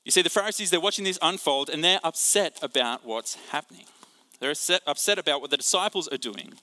You 0.05 0.12
see, 0.12 0.22
the 0.22 0.29
Pharisees, 0.29 0.69
they're 0.69 0.79
watching 0.79 1.05
this 1.05 1.19
unfold 1.22 1.69
and 1.69 1.83
they're 1.83 2.00
upset 2.03 2.60
about 2.62 3.05
what's 3.05 3.36
happening. 3.50 3.86
They're 4.39 4.53
upset 4.86 5.17
about 5.17 5.41
what 5.41 5.50
the 5.50 5.57
disciples 5.57 6.07
are 6.10 6.17
doing. 6.17 6.53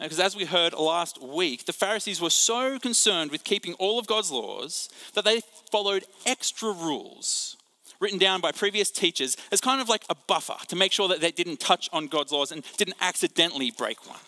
Because 0.00 0.20
as 0.20 0.34
we 0.34 0.46
heard 0.46 0.72
last 0.72 1.22
week, 1.22 1.66
the 1.66 1.72
Pharisees 1.72 2.20
were 2.20 2.30
so 2.30 2.78
concerned 2.78 3.30
with 3.30 3.44
keeping 3.44 3.74
all 3.74 3.98
of 3.98 4.06
God's 4.06 4.30
laws 4.30 4.88
that 5.14 5.24
they 5.24 5.42
followed 5.70 6.04
extra 6.24 6.72
rules 6.72 7.56
written 8.00 8.18
down 8.18 8.40
by 8.40 8.50
previous 8.50 8.90
teachers 8.90 9.36
as 9.52 9.60
kind 9.60 9.80
of 9.80 9.88
like 9.88 10.04
a 10.08 10.14
buffer 10.14 10.56
to 10.68 10.76
make 10.76 10.90
sure 10.90 11.06
that 11.08 11.20
they 11.20 11.30
didn't 11.30 11.60
touch 11.60 11.88
on 11.92 12.06
God's 12.06 12.32
laws 12.32 12.50
and 12.50 12.64
didn't 12.78 12.96
accidentally 13.00 13.70
break 13.70 14.08
one. 14.08 14.18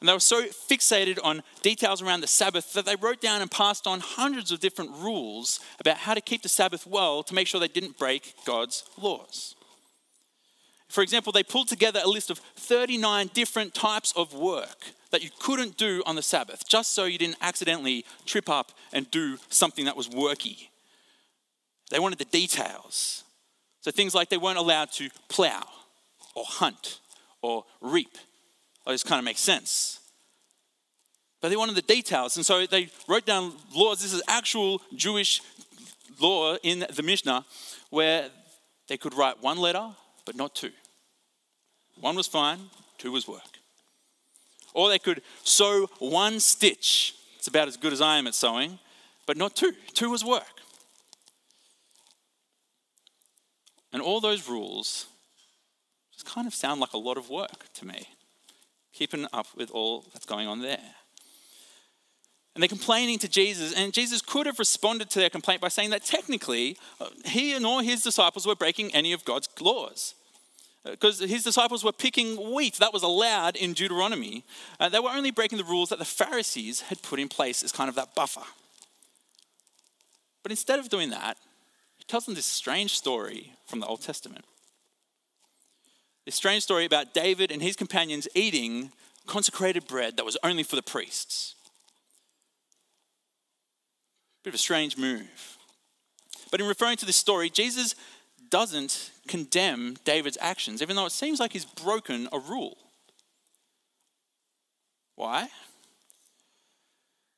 And 0.00 0.08
they 0.08 0.14
were 0.14 0.20
so 0.20 0.44
fixated 0.46 1.18
on 1.22 1.42
details 1.62 2.02
around 2.02 2.22
the 2.22 2.26
Sabbath 2.26 2.72
that 2.72 2.86
they 2.86 2.96
wrote 2.96 3.20
down 3.20 3.42
and 3.42 3.50
passed 3.50 3.86
on 3.86 4.00
hundreds 4.00 4.50
of 4.50 4.58
different 4.58 4.90
rules 4.92 5.60
about 5.78 5.98
how 5.98 6.14
to 6.14 6.22
keep 6.22 6.42
the 6.42 6.48
Sabbath 6.48 6.86
well 6.86 7.22
to 7.22 7.34
make 7.34 7.46
sure 7.46 7.60
they 7.60 7.68
didn't 7.68 7.98
break 7.98 8.34
God's 8.46 8.82
laws. 8.98 9.54
For 10.90 11.02
example, 11.02 11.32
they 11.32 11.44
pulled 11.44 11.68
together 11.68 12.00
a 12.04 12.08
list 12.08 12.30
of 12.30 12.38
39 12.56 13.30
different 13.32 13.74
types 13.74 14.12
of 14.16 14.34
work 14.34 14.92
that 15.12 15.22
you 15.22 15.30
couldn't 15.38 15.76
do 15.76 16.02
on 16.04 16.16
the 16.16 16.22
Sabbath, 16.22 16.68
just 16.68 16.92
so 16.92 17.04
you 17.04 17.16
didn't 17.16 17.36
accidentally 17.40 18.04
trip 18.26 18.48
up 18.48 18.72
and 18.92 19.08
do 19.10 19.38
something 19.48 19.84
that 19.84 19.96
was 19.96 20.08
worky. 20.08 20.68
They 21.90 22.00
wanted 22.00 22.18
the 22.18 22.24
details. 22.24 23.22
So 23.82 23.92
things 23.92 24.14
like 24.14 24.30
they 24.30 24.36
weren't 24.36 24.58
allowed 24.58 24.90
to 24.92 25.08
plow 25.28 25.62
or 26.34 26.44
hunt 26.46 26.98
or 27.40 27.64
reap. 27.80 28.18
Oh, 28.84 28.90
this 28.90 29.04
kind 29.04 29.20
of 29.20 29.24
makes 29.24 29.40
sense. 29.40 30.00
But 31.40 31.50
they 31.50 31.56
wanted 31.56 31.76
the 31.76 31.82
details. 31.82 32.36
And 32.36 32.44
so 32.44 32.66
they 32.66 32.90
wrote 33.08 33.26
down 33.26 33.52
laws. 33.74 34.02
This 34.02 34.12
is 34.12 34.22
actual 34.28 34.82
Jewish 34.94 35.40
law 36.20 36.56
in 36.62 36.84
the 36.92 37.02
Mishnah 37.02 37.46
where 37.90 38.28
they 38.88 38.96
could 38.96 39.14
write 39.14 39.40
one 39.40 39.56
letter, 39.56 39.88
but 40.26 40.34
not 40.36 40.54
two. 40.54 40.72
One 42.00 42.16
was 42.16 42.26
fine, 42.26 42.58
two 42.98 43.12
was 43.12 43.28
work. 43.28 43.58
Or 44.72 44.88
they 44.88 44.98
could 44.98 45.22
sew 45.44 45.88
one 45.98 46.40
stitch. 46.40 47.14
It's 47.38 47.48
about 47.48 47.68
as 47.68 47.76
good 47.76 47.92
as 47.92 48.00
I 48.00 48.18
am 48.18 48.26
at 48.26 48.34
sewing, 48.34 48.78
but 49.26 49.36
not 49.36 49.54
two. 49.54 49.72
Two 49.94 50.10
was 50.10 50.24
work. 50.24 50.44
And 53.92 54.00
all 54.00 54.20
those 54.20 54.48
rules 54.48 55.06
just 56.12 56.26
kind 56.26 56.46
of 56.46 56.54
sound 56.54 56.80
like 56.80 56.92
a 56.92 56.98
lot 56.98 57.16
of 57.16 57.28
work 57.28 57.72
to 57.74 57.86
me, 57.86 58.08
keeping 58.92 59.26
up 59.32 59.46
with 59.56 59.70
all 59.70 60.04
that's 60.12 60.26
going 60.26 60.46
on 60.46 60.60
there. 60.60 60.78
And 62.54 62.62
they're 62.62 62.68
complaining 62.68 63.18
to 63.20 63.28
Jesus, 63.28 63.72
and 63.74 63.92
Jesus 63.92 64.20
could 64.20 64.46
have 64.46 64.58
responded 64.58 65.08
to 65.10 65.18
their 65.18 65.30
complaint 65.30 65.60
by 65.60 65.68
saying 65.68 65.90
that 65.90 66.04
technically 66.04 66.76
uh, 67.00 67.06
he 67.24 67.54
and 67.54 67.64
all 67.64 67.80
his 67.80 68.02
disciples 68.02 68.46
were 68.46 68.56
breaking 68.56 68.94
any 68.94 69.12
of 69.12 69.24
God's 69.24 69.48
laws 69.60 70.14
because 70.84 71.20
his 71.20 71.44
disciples 71.44 71.84
were 71.84 71.92
picking 71.92 72.52
wheat. 72.54 72.76
That 72.76 72.92
was 72.92 73.02
allowed 73.02 73.56
in 73.56 73.72
Deuteronomy. 73.72 74.44
Uh, 74.78 74.88
they 74.88 74.98
were 74.98 75.10
only 75.10 75.30
breaking 75.30 75.58
the 75.58 75.64
rules 75.64 75.90
that 75.90 75.98
the 75.98 76.04
Pharisees 76.04 76.82
had 76.82 77.02
put 77.02 77.20
in 77.20 77.28
place 77.28 77.62
as 77.62 77.72
kind 77.72 77.88
of 77.88 77.94
that 77.96 78.14
buffer. 78.14 78.42
But 80.42 80.52
instead 80.52 80.78
of 80.78 80.88
doing 80.88 81.10
that, 81.10 81.36
he 81.98 82.04
tells 82.04 82.24
them 82.24 82.34
this 82.34 82.46
strange 82.46 82.96
story 82.96 83.52
from 83.66 83.80
the 83.80 83.86
Old 83.86 84.00
Testament. 84.00 84.44
This 86.24 86.34
strange 86.34 86.62
story 86.62 86.84
about 86.84 87.12
David 87.12 87.50
and 87.52 87.60
his 87.60 87.76
companions 87.76 88.26
eating 88.34 88.92
consecrated 89.26 89.86
bread 89.86 90.16
that 90.16 90.24
was 90.24 90.38
only 90.42 90.62
for 90.62 90.76
the 90.76 90.82
priests. 90.82 91.54
Bit 94.42 94.50
of 94.50 94.54
a 94.54 94.58
strange 94.58 94.96
move. 94.96 95.58
But 96.50 96.60
in 96.60 96.66
referring 96.66 96.96
to 96.98 97.06
this 97.06 97.16
story, 97.16 97.50
Jesus 97.50 97.94
doesn't 98.50 99.10
condemn 99.28 99.96
David's 100.04 100.38
actions, 100.40 100.82
even 100.82 100.96
though 100.96 101.06
it 101.06 101.12
seems 101.12 101.40
like 101.40 101.52
he's 101.52 101.64
broken 101.64 102.28
a 102.32 102.38
rule. 102.38 102.76
Why? 105.14 105.48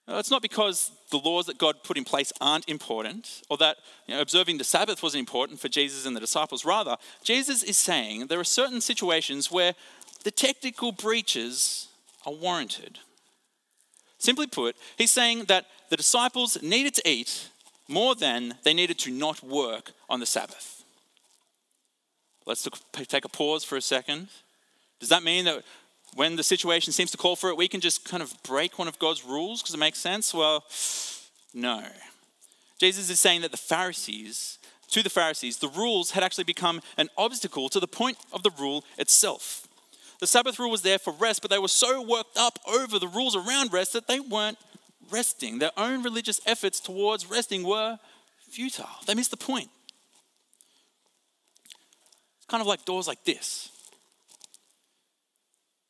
Well, 0.06 0.18
it's 0.18 0.30
not 0.30 0.42
because 0.42 0.90
the 1.10 1.18
laws 1.18 1.46
that 1.46 1.58
God 1.58 1.84
put 1.84 1.96
in 1.96 2.04
place 2.04 2.32
aren't 2.40 2.68
important 2.68 3.42
or 3.48 3.56
that 3.58 3.76
you 4.06 4.14
know, 4.14 4.20
observing 4.20 4.58
the 4.58 4.64
Sabbath 4.64 5.02
wasn't 5.02 5.20
important 5.20 5.60
for 5.60 5.68
Jesus 5.68 6.06
and 6.06 6.16
the 6.16 6.20
disciples. 6.20 6.64
Rather, 6.64 6.96
Jesus 7.22 7.62
is 7.62 7.78
saying 7.78 8.26
there 8.26 8.40
are 8.40 8.44
certain 8.44 8.80
situations 8.80 9.50
where 9.50 9.74
the 10.24 10.30
technical 10.30 10.92
breaches 10.92 11.88
are 12.26 12.32
warranted. 12.32 12.98
Simply 14.18 14.46
put, 14.46 14.76
he's 14.96 15.10
saying 15.10 15.44
that 15.44 15.66
the 15.88 15.96
disciples 15.96 16.60
needed 16.62 16.94
to 16.94 17.08
eat 17.08 17.48
more 17.88 18.14
than 18.14 18.54
they 18.64 18.74
needed 18.74 18.98
to 19.00 19.10
not 19.10 19.42
work 19.42 19.92
on 20.08 20.20
the 20.20 20.26
Sabbath. 20.26 20.81
Let's 22.46 22.68
take 22.92 23.24
a 23.24 23.28
pause 23.28 23.64
for 23.64 23.76
a 23.76 23.82
second. 23.82 24.28
Does 25.00 25.08
that 25.08 25.22
mean 25.22 25.44
that 25.44 25.62
when 26.14 26.36
the 26.36 26.42
situation 26.42 26.92
seems 26.92 27.10
to 27.12 27.16
call 27.16 27.36
for 27.36 27.50
it, 27.50 27.56
we 27.56 27.68
can 27.68 27.80
just 27.80 28.04
kind 28.04 28.22
of 28.22 28.34
break 28.42 28.78
one 28.78 28.88
of 28.88 28.98
God's 28.98 29.24
rules 29.24 29.62
because 29.62 29.74
it 29.74 29.78
makes 29.78 29.98
sense? 29.98 30.34
Well, 30.34 30.64
no. 31.54 31.84
Jesus 32.78 33.08
is 33.10 33.20
saying 33.20 33.42
that 33.42 33.50
the 33.50 33.56
Pharisees, 33.56 34.58
to 34.90 35.02
the 35.02 35.10
Pharisees, 35.10 35.58
the 35.58 35.68
rules 35.68 36.10
had 36.10 36.22
actually 36.22 36.44
become 36.44 36.80
an 36.98 37.08
obstacle 37.16 37.68
to 37.68 37.80
the 37.80 37.86
point 37.86 38.18
of 38.32 38.42
the 38.42 38.50
rule 38.58 38.84
itself. 38.98 39.66
The 40.20 40.26
Sabbath 40.26 40.58
rule 40.58 40.70
was 40.70 40.82
there 40.82 40.98
for 40.98 41.12
rest, 41.12 41.42
but 41.42 41.50
they 41.50 41.58
were 41.58 41.68
so 41.68 42.02
worked 42.02 42.36
up 42.36 42.58
over 42.68 42.98
the 42.98 43.08
rules 43.08 43.34
around 43.34 43.72
rest 43.72 43.92
that 43.92 44.06
they 44.06 44.20
weren't 44.20 44.58
resting. 45.10 45.58
Their 45.58 45.72
own 45.76 46.02
religious 46.02 46.40
efforts 46.46 46.80
towards 46.80 47.30
resting 47.30 47.64
were 47.64 47.98
futile. 48.48 48.86
They 49.06 49.14
missed 49.14 49.30
the 49.30 49.36
point 49.36 49.70
kind 52.52 52.60
of 52.60 52.66
like 52.66 52.84
doors 52.84 53.08
like 53.08 53.24
this. 53.24 53.70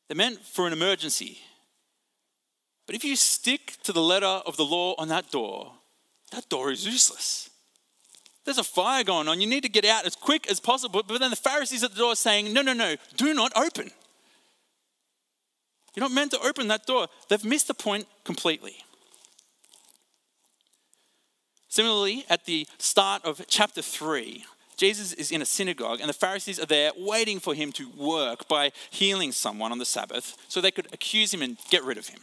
They're 0.07 0.17
meant 0.17 0.39
for 0.39 0.69
an 0.69 0.73
emergency. 0.73 1.41
But 2.87 2.95
if 2.95 3.05
you 3.05 3.17
stick 3.17 3.79
to 3.83 3.93
the 3.93 4.01
letter 4.01 4.41
of 4.47 4.57
the 4.57 4.65
law 4.65 4.95
on 4.97 5.09
that 5.09 5.33
door, 5.33 5.73
that 6.31 6.49
door 6.49 6.71
is 6.71 6.87
useless. 6.87 7.51
There's 8.45 8.59
a 8.59 8.65
fire 8.65 9.03
going 9.03 9.27
on. 9.27 9.41
You 9.41 9.49
need 9.49 9.65
to 9.65 9.69
get 9.69 9.85
out 9.85 10.07
as 10.07 10.15
quick 10.15 10.49
as 10.49 10.61
possible. 10.61 11.03
But 11.03 11.19
then 11.19 11.31
the 11.31 11.37
Pharisees 11.37 11.83
at 11.83 11.91
the 11.91 11.99
door 11.99 12.15
saying, 12.15 12.53
No, 12.53 12.63
no, 12.63 12.75
no, 12.75 12.95
do 13.17 13.35
not 13.35 13.51
open. 13.57 13.91
You're 15.97 16.05
not 16.05 16.13
meant 16.13 16.31
to 16.31 16.41
open 16.47 16.69
that 16.69 16.87
door. 16.87 17.09
They've 17.29 17.45
missed 17.45 17.67
the 17.67 17.75
point 17.75 18.07
completely. 18.23 18.77
Similarly, 21.69 22.25
at 22.31 22.45
the 22.45 22.69
start 22.79 23.25
of 23.25 23.45
chapter 23.49 23.83
3, 23.83 24.45
Jesus 24.77 25.13
is 25.13 25.31
in 25.31 25.43
a 25.43 25.47
synagogue, 25.47 26.01
and 26.01 26.09
the 26.09 26.15
Pharisees 26.15 26.59
are 26.59 26.67
there 26.67 26.93
waiting 26.97 27.39
for 27.39 27.55
him 27.55 27.73
to 27.73 27.89
work 27.91 28.49
by 28.49 28.73
healing 28.91 29.33
someone 29.33 29.73
on 29.73 29.79
the 29.79 29.85
Sabbath 29.85 30.37
so 30.49 30.61
they 30.61 30.71
could 30.71 30.89
accuse 30.93 31.33
him 31.33 31.43
and 31.43 31.57
get 31.71 31.85
rid 31.85 31.99
of 31.99 32.09
him. 32.09 32.21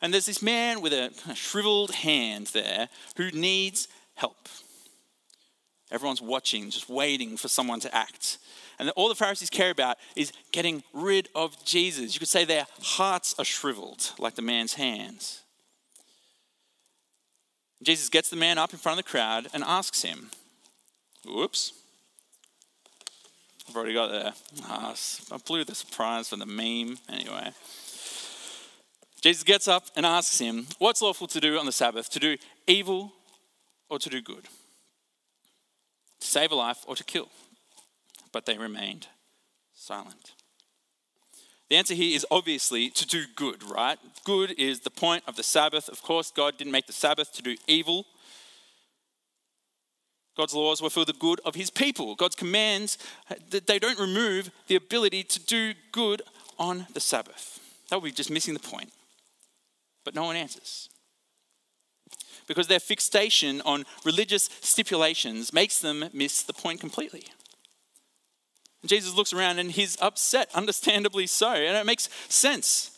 And 0.00 0.12
there's 0.12 0.26
this 0.26 0.42
man 0.42 0.80
with 0.80 0.92
a 0.92 1.12
shriveled 1.34 1.92
hand 1.92 2.48
there 2.48 2.88
who 3.16 3.30
needs 3.30 3.86
help. 4.14 4.48
Everyone's 5.90 6.22
watching, 6.22 6.70
just 6.70 6.88
waiting 6.88 7.36
for 7.36 7.48
someone 7.48 7.80
to 7.80 7.94
act. 7.94 8.38
And 8.78 8.90
all 8.90 9.08
the 9.08 9.14
Pharisees 9.14 9.50
care 9.50 9.70
about 9.70 9.98
is 10.16 10.32
getting 10.50 10.82
rid 10.92 11.28
of 11.34 11.62
Jesus. 11.64 12.14
You 12.14 12.18
could 12.18 12.28
say 12.28 12.44
their 12.44 12.66
hearts 12.80 13.34
are 13.38 13.44
shriveled, 13.44 14.12
like 14.18 14.34
the 14.34 14.42
man's 14.42 14.74
hands. 14.74 15.42
Jesus 17.82 18.08
gets 18.08 18.30
the 18.30 18.36
man 18.36 18.58
up 18.58 18.72
in 18.72 18.78
front 18.78 18.98
of 18.98 19.04
the 19.04 19.10
crowd 19.10 19.48
and 19.52 19.62
asks 19.62 20.02
him, 20.02 20.30
Whoops. 21.26 21.72
I've 23.68 23.76
already 23.76 23.94
got 23.94 24.08
there. 24.08 24.32
Oh, 24.62 24.66
ah, 24.68 24.94
I 25.32 25.36
blew 25.38 25.64
the 25.64 25.74
surprise 25.74 26.28
for 26.28 26.36
the 26.36 26.46
meme. 26.46 26.98
Anyway. 27.08 27.52
Jesus 29.22 29.44
gets 29.44 29.68
up 29.68 29.84
and 29.94 30.04
asks 30.04 30.38
him, 30.38 30.66
What's 30.78 31.00
lawful 31.00 31.28
to 31.28 31.40
do 31.40 31.58
on 31.58 31.66
the 31.66 31.72
Sabbath? 31.72 32.10
To 32.10 32.18
do 32.18 32.36
evil 32.66 33.12
or 33.88 33.98
to 34.00 34.10
do 34.10 34.20
good? 34.20 34.44
To 36.20 36.26
save 36.26 36.50
a 36.50 36.56
life 36.56 36.84
or 36.86 36.96
to 36.96 37.04
kill? 37.04 37.28
But 38.32 38.46
they 38.46 38.58
remained 38.58 39.06
silent. 39.74 40.32
The 41.70 41.76
answer 41.76 41.94
here 41.94 42.14
is 42.14 42.26
obviously 42.30 42.90
to 42.90 43.06
do 43.06 43.24
good, 43.34 43.62
right? 43.62 43.98
Good 44.24 44.50
is 44.58 44.80
the 44.80 44.90
point 44.90 45.24
of 45.26 45.36
the 45.36 45.42
Sabbath. 45.42 45.88
Of 45.88 46.02
course, 46.02 46.30
God 46.30 46.58
didn't 46.58 46.72
make 46.72 46.86
the 46.86 46.92
Sabbath 46.92 47.32
to 47.34 47.42
do 47.42 47.56
evil. 47.66 48.06
God's 50.36 50.54
laws 50.54 50.80
were 50.80 50.90
for 50.90 51.04
the 51.04 51.12
good 51.12 51.40
of 51.44 51.54
his 51.54 51.70
people. 51.70 52.14
God's 52.14 52.36
commands, 52.36 52.96
uh, 53.30 53.34
that 53.50 53.66
they 53.66 53.78
don't 53.78 53.98
remove 53.98 54.50
the 54.66 54.76
ability 54.76 55.24
to 55.24 55.40
do 55.40 55.74
good 55.92 56.22
on 56.58 56.86
the 56.94 57.00
Sabbath. 57.00 57.60
That 57.90 58.00
would 58.00 58.08
be 58.08 58.12
just 58.12 58.30
missing 58.30 58.54
the 58.54 58.60
point. 58.60 58.92
But 60.04 60.14
no 60.14 60.24
one 60.24 60.36
answers. 60.36 60.88
Because 62.46 62.66
their 62.66 62.80
fixation 62.80 63.60
on 63.62 63.84
religious 64.04 64.48
stipulations 64.60 65.52
makes 65.52 65.78
them 65.78 66.04
miss 66.12 66.42
the 66.42 66.52
point 66.52 66.80
completely. 66.80 67.24
Jesus 68.86 69.14
looks 69.14 69.32
around 69.32 69.58
and 69.58 69.70
he's 69.70 70.00
upset, 70.00 70.48
understandably 70.54 71.26
so, 71.26 71.52
and 71.52 71.76
it 71.76 71.86
makes 71.86 72.08
sense. 72.28 72.91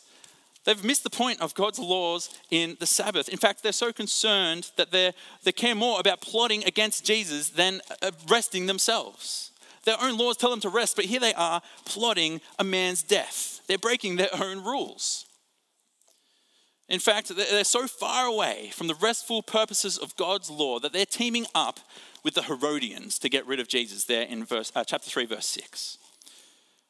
They've 0.65 0.83
missed 0.83 1.03
the 1.03 1.09
point 1.11 1.41
of 1.41 1.53
God's 1.53 1.79
laws 1.79 2.29
in 2.49 2.75
the 2.79 2.87
Sabbath. 2.87 3.29
In 3.29 3.37
fact, 3.37 3.61
they're 3.61 3.71
so 3.71 3.93
concerned 3.93 4.71
that 4.77 4.91
they 4.91 5.51
care 5.51 5.75
more 5.75 5.99
about 5.99 6.21
plotting 6.21 6.63
against 6.65 7.05
Jesus 7.05 7.49
than 7.49 7.81
resting 8.27 8.65
themselves. 8.65 9.51
Their 9.85 10.01
own 10.01 10.17
laws 10.17 10.37
tell 10.37 10.49
them 10.49 10.61
to 10.61 10.69
rest, 10.69 10.95
but 10.95 11.05
here 11.05 11.19
they 11.19 11.35
are 11.35 11.61
plotting 11.85 12.41
a 12.57 12.63
man's 12.63 13.03
death. 13.03 13.61
They're 13.67 13.77
breaking 13.77 14.15
their 14.15 14.33
own 14.33 14.63
rules. 14.63 15.25
In 16.89 16.99
fact, 16.99 17.29
they're 17.29 17.63
so 17.63 17.87
far 17.87 18.25
away 18.25 18.71
from 18.73 18.87
the 18.87 18.95
restful 18.95 19.41
purposes 19.41 19.97
of 19.97 20.15
God's 20.15 20.49
law 20.49 20.79
that 20.79 20.93
they're 20.93 21.05
teaming 21.05 21.45
up 21.55 21.79
with 22.23 22.33
the 22.33 22.43
Herodians 22.43 23.19
to 23.19 23.29
get 23.29 23.45
rid 23.45 23.59
of 23.59 23.67
Jesus 23.67 24.05
there 24.05 24.23
in 24.23 24.43
verse, 24.43 24.71
uh, 24.75 24.83
chapter 24.83 25.09
3, 25.09 25.25
verse 25.25 25.47
6. 25.47 25.99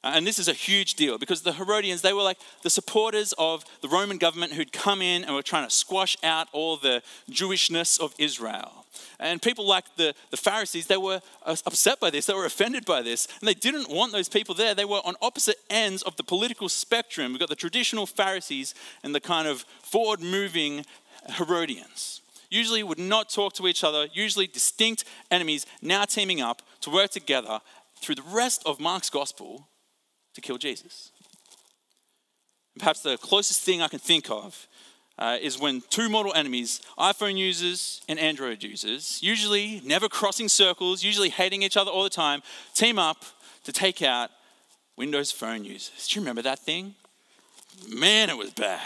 And 0.06 0.26
this 0.26 0.38
is 0.38 0.48
a 0.48 0.54
huge 0.54 0.94
deal 0.94 1.18
because 1.18 1.42
the 1.42 1.54
Herodians, 1.54 2.04
they 2.04 2.14
were 2.14 2.22
like 2.22 2.38
the 2.62 2.70
supporters 2.70 3.34
of 3.40 3.66
the 3.82 3.88
Roman 3.88 4.20
government 4.20 4.54
who'd 4.54 4.72
come 4.72 5.02
in 5.02 5.24
and 5.24 5.34
were 5.34 5.42
trying 5.42 5.68
to 5.68 5.74
squash 5.74 6.16
out 6.24 6.48
all 6.52 6.78
the 6.78 7.02
Jewishness 7.30 8.00
of 8.00 8.14
Israel. 8.20 8.86
And 9.20 9.42
people 9.42 9.68
like 9.68 9.86
the, 9.96 10.14
the 10.30 10.38
Pharisees, 10.38 10.86
they 10.86 10.98
were 10.98 11.22
upset 11.44 12.00
by 12.00 12.12
this, 12.12 12.28
they 12.28 12.36
were 12.36 12.46
offended 12.46 12.86
by 12.86 13.02
this, 13.02 13.28
and 13.40 13.48
they 13.48 13.56
didn't 13.56 13.90
want 13.90 14.12
those 14.12 14.30
people 14.30 14.54
there. 14.54 14.76
They 14.76 14.86
were 14.86 15.02
on 15.04 15.16
opposite 15.24 15.58
ends 15.72 16.04
of 16.04 16.16
the 16.18 16.24
political 16.24 16.70
spectrum. 16.70 17.32
We've 17.32 17.40
got 17.40 17.50
the 17.50 17.56
traditional 17.56 18.06
Pharisees 18.06 18.76
and 19.04 19.16
the 19.16 19.20
kind 19.20 19.48
of 19.48 19.66
forward 19.82 20.22
moving 20.22 20.86
Herodians. 21.30 22.22
Usually 22.52 22.84
would 22.84 23.00
not 23.00 23.30
talk 23.30 23.54
to 23.54 23.68
each 23.68 23.84
other, 23.84 24.08
usually 24.14 24.46
distinct 24.46 25.04
enemies, 25.32 25.66
now 25.82 26.06
teaming 26.06 26.42
up 26.42 26.62
to 26.82 26.92
work 26.92 27.10
together 27.10 27.60
through 28.00 28.16
the 28.16 28.22
rest 28.22 28.62
of 28.68 28.80
Mark's 28.80 29.10
gospel 29.10 29.68
to 30.36 30.42
kill 30.42 30.58
Jesus. 30.58 31.12
And 32.74 32.80
perhaps 32.82 33.02
the 33.02 33.18
closest 33.18 33.62
thing 33.62 33.82
I 33.82 33.88
can 33.88 34.00
think 34.00 34.30
of 34.30 34.68
uh, 35.18 35.38
is 35.42 35.58
when 35.60 35.82
two 35.90 36.10
mortal 36.10 36.34
enemies, 36.34 36.82
iPhone 37.00 37.38
users 37.38 38.02
and 38.08 38.20
Android 38.20 38.62
users, 38.64 39.24
usually 39.24 39.82
never 39.86 40.10
crossing 40.10 40.50
circles, 40.50 41.04
usually 41.04 41.30
hating 41.30 41.64
each 41.64 41.78
other 41.78 41.90
all 41.90 42.04
the 42.04 42.10
time, 42.10 42.42
team 42.74 43.00
up 43.00 43.24
to 43.64 43.72
take 43.72 44.02
out 44.02 44.30
Windows 44.98 45.32
Phone 45.32 45.64
users. 45.64 46.08
Do 46.08 46.20
you 46.20 46.22
remember 46.22 46.42
that 46.42 46.60
thing? 46.60 46.96
Man, 47.90 48.30
it 48.30 48.38
was 48.38 48.52
bad. 48.52 48.82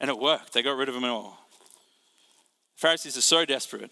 And 0.00 0.10
it 0.10 0.18
worked. 0.18 0.52
They 0.52 0.62
got 0.62 0.76
rid 0.76 0.88
of 0.88 0.94
them 0.94 1.04
all. 1.04 1.38
Pharisees 2.76 3.16
are 3.16 3.22
so 3.22 3.44
desperate 3.44 3.90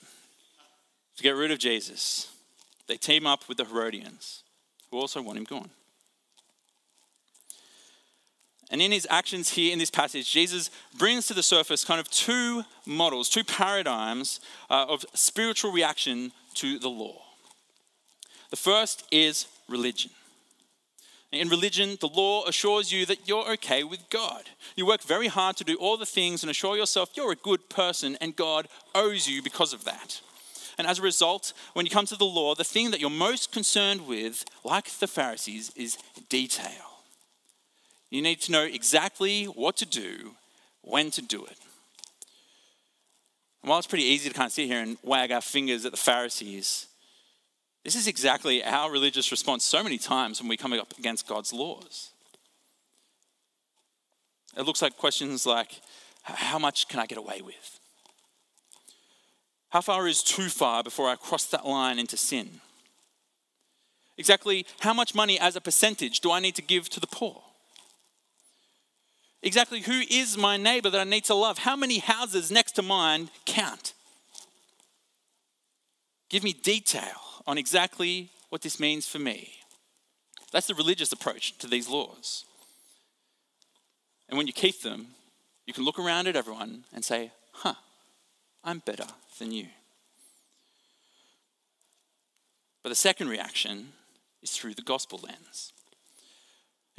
to 1.16 1.22
get 1.22 1.36
rid 1.36 1.50
of 1.50 1.58
Jesus, 1.58 2.32
they 2.88 2.96
team 2.96 3.26
up 3.26 3.46
with 3.46 3.58
the 3.58 3.64
Herodians, 3.66 4.42
who 4.90 4.98
also 4.98 5.20
want 5.20 5.36
him 5.36 5.44
gone. 5.44 5.68
And 8.70 8.80
in 8.80 8.92
his 8.92 9.06
actions 9.10 9.50
here 9.50 9.72
in 9.72 9.80
this 9.80 9.90
passage, 9.90 10.30
Jesus 10.30 10.70
brings 10.96 11.26
to 11.26 11.34
the 11.34 11.42
surface 11.42 11.84
kind 11.84 11.98
of 11.98 12.08
two 12.10 12.64
models, 12.86 13.28
two 13.28 13.42
paradigms 13.42 14.40
uh, 14.70 14.86
of 14.88 15.04
spiritual 15.12 15.72
reaction 15.72 16.30
to 16.54 16.78
the 16.78 16.88
law. 16.88 17.20
The 18.50 18.56
first 18.56 19.04
is 19.10 19.46
religion. 19.68 20.10
In 21.32 21.48
religion, 21.48 21.96
the 22.00 22.08
law 22.08 22.44
assures 22.46 22.90
you 22.90 23.06
that 23.06 23.28
you're 23.28 23.52
okay 23.52 23.84
with 23.84 24.10
God. 24.10 24.42
You 24.74 24.86
work 24.86 25.02
very 25.02 25.28
hard 25.28 25.56
to 25.58 25.64
do 25.64 25.76
all 25.76 25.96
the 25.96 26.06
things 26.06 26.42
and 26.42 26.50
assure 26.50 26.76
yourself 26.76 27.10
you're 27.14 27.30
a 27.30 27.36
good 27.36 27.68
person 27.68 28.16
and 28.20 28.34
God 28.34 28.66
owes 28.94 29.28
you 29.28 29.40
because 29.40 29.72
of 29.72 29.84
that. 29.84 30.20
And 30.76 30.86
as 30.86 30.98
a 30.98 31.02
result, 31.02 31.52
when 31.74 31.86
you 31.86 31.90
come 31.90 32.06
to 32.06 32.16
the 32.16 32.24
law, 32.24 32.54
the 32.54 32.64
thing 32.64 32.90
that 32.90 33.00
you're 33.00 33.10
most 33.10 33.52
concerned 33.52 34.06
with, 34.08 34.44
like 34.64 34.90
the 34.90 35.06
Pharisees, 35.06 35.70
is 35.76 35.98
detail. 36.28 36.89
You 38.10 38.22
need 38.22 38.40
to 38.42 38.52
know 38.52 38.64
exactly 38.64 39.44
what 39.44 39.76
to 39.78 39.86
do, 39.86 40.34
when 40.82 41.10
to 41.12 41.22
do 41.22 41.44
it. 41.44 41.56
And 43.62 43.70
while 43.70 43.78
it's 43.78 43.86
pretty 43.86 44.04
easy 44.04 44.28
to 44.28 44.34
kind 44.34 44.46
of 44.46 44.52
sit 44.52 44.66
here 44.66 44.80
and 44.80 44.96
wag 45.02 45.30
our 45.30 45.40
fingers 45.40 45.84
at 45.84 45.92
the 45.92 45.98
Pharisees, 45.98 46.86
this 47.84 47.94
is 47.94 48.06
exactly 48.06 48.64
our 48.64 48.90
religious 48.90 49.30
response 49.30 49.64
so 49.64 49.82
many 49.82 49.96
times 49.96 50.40
when 50.40 50.48
we 50.48 50.56
come 50.56 50.72
up 50.72 50.98
against 50.98 51.26
God's 51.26 51.52
laws. 51.52 52.10
It 54.56 54.62
looks 54.62 54.82
like 54.82 54.96
questions 54.96 55.46
like 55.46 55.80
how 56.22 56.58
much 56.58 56.88
can 56.88 57.00
I 57.00 57.06
get 57.06 57.18
away 57.18 57.40
with? 57.42 57.78
How 59.70 59.80
far 59.80 60.08
is 60.08 60.22
too 60.22 60.48
far 60.48 60.82
before 60.82 61.08
I 61.08 61.14
cross 61.14 61.44
that 61.46 61.66
line 61.66 61.98
into 61.98 62.16
sin? 62.16 62.60
Exactly 64.18 64.66
how 64.80 64.92
much 64.92 65.14
money 65.14 65.38
as 65.38 65.54
a 65.54 65.60
percentage 65.60 66.20
do 66.20 66.32
I 66.32 66.40
need 66.40 66.56
to 66.56 66.62
give 66.62 66.88
to 66.90 67.00
the 67.00 67.06
poor? 67.06 67.42
Exactly 69.42 69.80
who 69.80 70.02
is 70.10 70.36
my 70.36 70.56
neighbor 70.56 70.90
that 70.90 71.00
I 71.00 71.04
need 71.04 71.24
to 71.24 71.34
love? 71.34 71.58
How 71.58 71.76
many 71.76 71.98
houses 71.98 72.50
next 72.50 72.72
to 72.72 72.82
mine 72.82 73.30
count? 73.46 73.94
Give 76.28 76.44
me 76.44 76.52
detail 76.52 77.42
on 77.46 77.56
exactly 77.56 78.30
what 78.50 78.62
this 78.62 78.78
means 78.78 79.08
for 79.08 79.18
me. 79.18 79.52
That's 80.52 80.66
the 80.66 80.74
religious 80.74 81.12
approach 81.12 81.56
to 81.58 81.66
these 81.66 81.88
laws. 81.88 82.44
And 84.28 84.36
when 84.36 84.46
you 84.46 84.52
keep 84.52 84.82
them, 84.82 85.08
you 85.66 85.72
can 85.72 85.84
look 85.84 85.98
around 85.98 86.26
at 86.26 86.36
everyone 86.36 86.84
and 86.92 87.04
say, 87.04 87.32
huh, 87.52 87.74
I'm 88.62 88.80
better 88.80 89.06
than 89.38 89.52
you. 89.52 89.66
But 92.82 92.90
the 92.90 92.94
second 92.94 93.28
reaction 93.28 93.92
is 94.42 94.50
through 94.52 94.74
the 94.74 94.82
gospel 94.82 95.20
lens. 95.22 95.72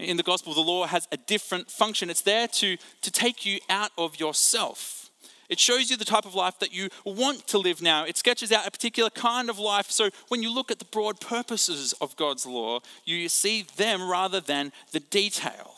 In 0.01 0.17
the 0.17 0.23
gospel, 0.23 0.53
the 0.55 0.61
law 0.61 0.87
has 0.87 1.07
a 1.11 1.17
different 1.17 1.69
function. 1.69 2.09
It's 2.09 2.23
there 2.23 2.47
to, 2.47 2.77
to 3.01 3.11
take 3.11 3.45
you 3.45 3.59
out 3.69 3.91
of 3.99 4.19
yourself. 4.19 5.11
It 5.47 5.59
shows 5.59 5.91
you 5.91 5.97
the 5.97 6.05
type 6.05 6.25
of 6.25 6.33
life 6.33 6.57
that 6.59 6.73
you 6.73 6.89
want 7.05 7.45
to 7.47 7.59
live 7.59 7.81
now. 7.81 8.05
It 8.05 8.17
sketches 8.17 8.51
out 8.51 8.65
a 8.65 8.71
particular 8.71 9.11
kind 9.11 9.49
of 9.49 9.59
life. 9.59 9.91
So 9.91 10.09
when 10.29 10.41
you 10.41 10.51
look 10.51 10.71
at 10.71 10.79
the 10.79 10.85
broad 10.85 11.19
purposes 11.19 11.93
of 12.01 12.15
God's 12.15 12.45
law, 12.45 12.79
you 13.05 13.29
see 13.29 13.67
them 13.75 14.09
rather 14.09 14.39
than 14.39 14.71
the 14.91 15.01
detail. 15.01 15.75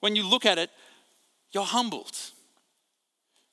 When 0.00 0.16
you 0.16 0.26
look 0.26 0.46
at 0.46 0.56
it, 0.56 0.70
you're 1.52 1.64
humbled. 1.64 2.16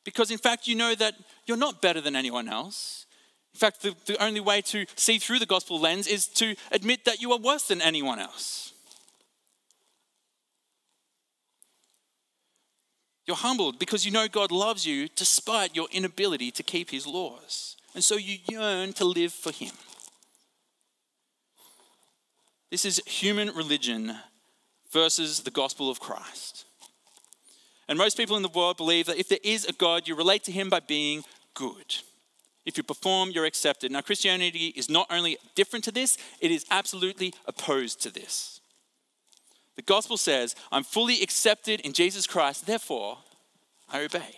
Because 0.06 0.32
in 0.32 0.38
fact, 0.38 0.67
you 0.67 0.76
know 0.76 0.96
that 0.96 1.15
you're 1.46 1.58
not 1.58 1.82
better 1.82 2.00
than 2.00 2.15
anyone 2.15 2.48
else. 2.48 3.06
In 3.54 3.60
fact, 3.60 3.82
the, 3.82 3.96
the 4.06 4.24
only 4.24 4.39
way 4.39 4.62
to 4.62 4.86
see 4.96 5.17
through 5.17 5.39
the 5.39 5.46
gospel 5.46 5.80
lens 5.80 6.08
is 6.08 6.28
to 6.28 6.56
admit 6.72 7.06
that 7.06 7.22
you 7.22 7.32
are 7.34 7.39
worse 7.39 7.67
than 7.67 7.82
anyone 7.82 8.19
else. 8.19 8.73
You're 13.26 13.38
humbled 13.38 13.80
because 13.80 14.06
you 14.06 14.12
know 14.12 14.28
God 14.28 14.52
loves 14.52 14.86
you 14.86 15.08
despite 15.16 15.76
your 15.76 15.88
inability 15.92 16.52
to 16.52 16.64
keep 16.64 16.90
his 16.90 17.08
laws. 17.08 17.78
And 17.96 18.04
so 18.04 18.16
you 18.16 18.38
yearn 18.50 18.94
to 18.94 19.06
live 19.06 19.32
for 19.32 19.52
him. 19.52 19.72
This 22.70 22.86
is 22.86 23.02
human 23.06 23.50
religion 23.50 24.16
versus 24.92 25.42
the 25.42 25.52
gospel 25.52 25.90
of 25.90 26.00
Christ. 26.00 26.66
And 27.88 27.98
most 27.98 28.18
people 28.18 28.36
in 28.36 28.44
the 28.44 28.50
world 28.50 28.78
believe 28.78 29.06
that 29.06 29.20
if 29.20 29.30
there 29.30 29.40
is 29.44 29.66
a 29.66 29.74
God, 29.74 30.08
you 30.08 30.16
relate 30.16 30.44
to 30.46 30.52
him 30.52 30.70
by 30.70 30.80
being 30.80 31.24
good. 31.54 31.96
If 32.66 32.78
you 32.78 32.84
perform, 32.84 33.32
you're 33.32 33.46
accepted. 33.46 33.92
Now, 33.92 34.02
Christianity 34.02 34.74
is 34.76 34.90
not 34.90 35.08
only 35.12 35.38
different 35.54 35.86
to 35.86 35.92
this, 35.92 36.18
it 36.40 36.50
is 36.50 36.66
absolutely 36.72 37.34
opposed 37.46 38.02
to 38.04 38.10
this. 38.10 38.62
The 39.76 39.82
gospel 39.82 40.18
says, 40.18 40.56
I'm 40.72 40.84
fully 40.84 41.22
accepted 41.22 41.80
in 41.82 41.94
Jesus 41.94 42.28
Christ, 42.28 42.66
therefore 42.66 43.18
I 43.90 44.02
obey. 44.02 44.36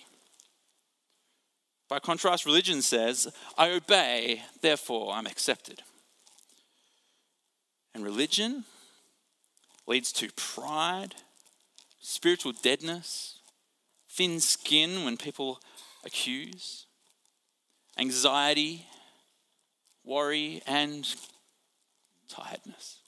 By 1.87 1.99
contrast, 1.99 2.45
religion 2.45 2.81
says, 2.81 3.27
I 3.57 3.69
obey, 3.69 4.41
therefore 4.61 5.13
I'm 5.13 5.27
accepted. 5.27 5.81
And 7.93 8.03
religion 8.03 8.63
leads 9.87 10.11
to 10.13 10.29
pride, 10.35 11.15
spiritual 12.01 12.53
deadness, 12.53 13.39
thin 14.09 14.39
skin 14.39 15.05
when 15.05 15.17
people 15.17 15.59
accuse, 16.05 16.85
anxiety, 17.97 18.87
worry, 20.03 20.61
and 20.65 21.07
tiredness. 22.27 22.99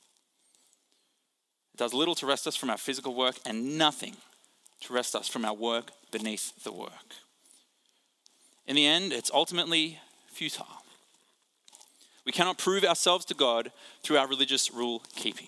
Does 1.77 1.93
little 1.93 2.15
to 2.15 2.25
rest 2.25 2.47
us 2.47 2.55
from 2.55 2.69
our 2.69 2.77
physical 2.77 3.13
work 3.13 3.35
and 3.45 3.77
nothing 3.77 4.17
to 4.81 4.93
rest 4.93 5.15
us 5.15 5.27
from 5.27 5.45
our 5.45 5.53
work 5.53 5.91
beneath 6.11 6.63
the 6.63 6.71
work. 6.71 7.15
In 8.65 8.75
the 8.75 8.85
end, 8.85 9.13
it's 9.13 9.31
ultimately 9.33 9.99
futile. 10.31 10.83
We 12.25 12.31
cannot 12.31 12.57
prove 12.57 12.83
ourselves 12.83 13.25
to 13.25 13.33
God 13.33 13.71
through 14.03 14.17
our 14.17 14.27
religious 14.27 14.71
rule 14.71 15.03
keeping. 15.15 15.47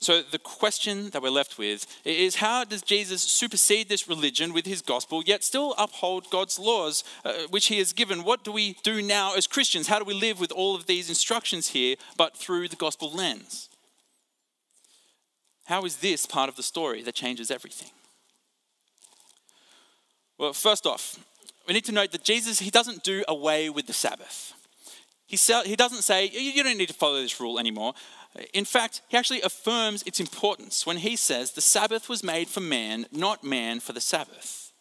So, 0.00 0.20
the 0.20 0.38
question 0.38 1.10
that 1.10 1.22
we're 1.22 1.30
left 1.30 1.58
with 1.58 1.86
is 2.04 2.36
how 2.36 2.64
does 2.64 2.82
Jesus 2.82 3.22
supersede 3.22 3.88
this 3.88 4.08
religion 4.08 4.52
with 4.52 4.66
his 4.66 4.82
gospel, 4.82 5.22
yet 5.24 5.44
still 5.44 5.76
uphold 5.78 6.28
God's 6.28 6.58
laws, 6.58 7.04
uh, 7.24 7.34
which 7.50 7.66
he 7.66 7.78
has 7.78 7.92
given? 7.92 8.24
What 8.24 8.42
do 8.42 8.50
we 8.50 8.76
do 8.82 9.00
now 9.00 9.36
as 9.36 9.46
Christians? 9.46 9.86
How 9.86 10.00
do 10.00 10.04
we 10.04 10.14
live 10.14 10.40
with 10.40 10.50
all 10.50 10.74
of 10.74 10.86
these 10.86 11.08
instructions 11.08 11.68
here, 11.68 11.94
but 12.16 12.36
through 12.36 12.66
the 12.66 12.76
gospel 12.76 13.12
lens? 13.12 13.68
How 15.66 15.84
is 15.84 15.96
this 15.96 16.26
part 16.26 16.48
of 16.48 16.56
the 16.56 16.62
story 16.62 17.02
that 17.02 17.14
changes 17.14 17.50
everything? 17.50 17.90
Well, 20.38 20.52
first 20.52 20.86
off, 20.86 21.18
we 21.68 21.74
need 21.74 21.84
to 21.84 21.92
note 21.92 22.10
that 22.12 22.24
Jesus, 22.24 22.58
he 22.58 22.70
doesn't 22.70 23.04
do 23.04 23.24
away 23.28 23.70
with 23.70 23.86
the 23.86 23.92
Sabbath. 23.92 24.54
He, 25.26 25.36
he 25.64 25.76
doesn't 25.76 26.02
say, 26.02 26.28
you 26.28 26.62
don't 26.62 26.76
need 26.76 26.88
to 26.88 26.94
follow 26.94 27.22
this 27.22 27.40
rule 27.40 27.58
anymore. 27.58 27.94
In 28.52 28.64
fact, 28.64 29.02
he 29.08 29.16
actually 29.16 29.40
affirms 29.42 30.02
its 30.02 30.20
importance 30.20 30.84
when 30.84 30.98
he 30.98 31.16
says 31.16 31.52
the 31.52 31.60
Sabbath 31.60 32.08
was 32.08 32.24
made 32.24 32.48
for 32.48 32.60
man, 32.60 33.06
not 33.12 33.44
man 33.44 33.80
for 33.80 33.92
the 33.92 34.00
Sabbath. 34.00 34.72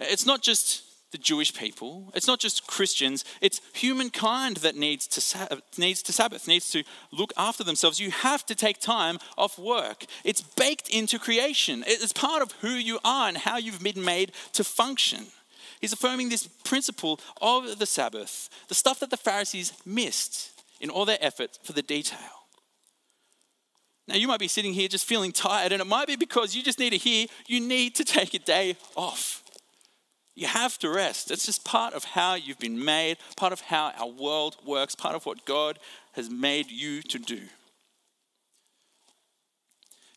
It's 0.00 0.26
not 0.26 0.42
just 0.42 0.82
the 1.16 1.22
Jewish 1.22 1.54
people, 1.54 2.12
it's 2.14 2.26
not 2.26 2.40
just 2.40 2.66
Christians, 2.66 3.24
it's 3.40 3.62
humankind 3.72 4.58
that 4.58 4.76
needs 4.76 5.06
to, 5.06 5.62
needs 5.78 6.02
to 6.02 6.12
Sabbath, 6.12 6.46
needs 6.46 6.68
to 6.72 6.84
look 7.10 7.32
after 7.38 7.64
themselves. 7.64 7.98
You 7.98 8.10
have 8.10 8.44
to 8.46 8.54
take 8.54 8.80
time 8.80 9.16
off 9.38 9.58
work. 9.58 10.04
It's 10.24 10.42
baked 10.42 10.90
into 10.90 11.18
creation, 11.18 11.84
it's 11.86 12.12
part 12.12 12.42
of 12.42 12.52
who 12.60 12.68
you 12.68 12.98
are 13.02 13.28
and 13.28 13.38
how 13.38 13.56
you've 13.56 13.82
been 13.82 14.04
made 14.04 14.32
to 14.52 14.62
function. 14.62 15.28
He's 15.80 15.94
affirming 15.94 16.28
this 16.28 16.46
principle 16.64 17.18
of 17.40 17.78
the 17.78 17.86
Sabbath, 17.86 18.50
the 18.68 18.74
stuff 18.74 19.00
that 19.00 19.08
the 19.08 19.16
Pharisees 19.16 19.72
missed 19.86 20.50
in 20.82 20.90
all 20.90 21.06
their 21.06 21.18
effort 21.22 21.58
for 21.62 21.72
the 21.72 21.82
detail. 21.82 22.18
Now, 24.06 24.16
you 24.16 24.28
might 24.28 24.40
be 24.40 24.48
sitting 24.48 24.74
here 24.74 24.88
just 24.88 25.06
feeling 25.06 25.32
tired, 25.32 25.72
and 25.72 25.80
it 25.80 25.86
might 25.86 26.08
be 26.08 26.16
because 26.16 26.54
you 26.54 26.62
just 26.62 26.78
need 26.78 26.90
to 26.90 26.98
hear 26.98 27.26
you 27.46 27.60
need 27.60 27.94
to 27.94 28.04
take 28.04 28.34
a 28.34 28.38
day 28.38 28.76
off. 28.94 29.42
You 30.36 30.46
have 30.46 30.78
to 30.80 30.90
rest. 30.90 31.30
It's 31.30 31.46
just 31.46 31.64
part 31.64 31.94
of 31.94 32.04
how 32.04 32.34
you've 32.34 32.58
been 32.58 32.84
made, 32.84 33.16
part 33.36 33.54
of 33.54 33.62
how 33.62 33.92
our 33.98 34.08
world 34.08 34.56
works, 34.66 34.94
part 34.94 35.16
of 35.16 35.24
what 35.24 35.46
God 35.46 35.78
has 36.12 36.28
made 36.28 36.70
you 36.70 37.00
to 37.02 37.18
do. 37.18 37.40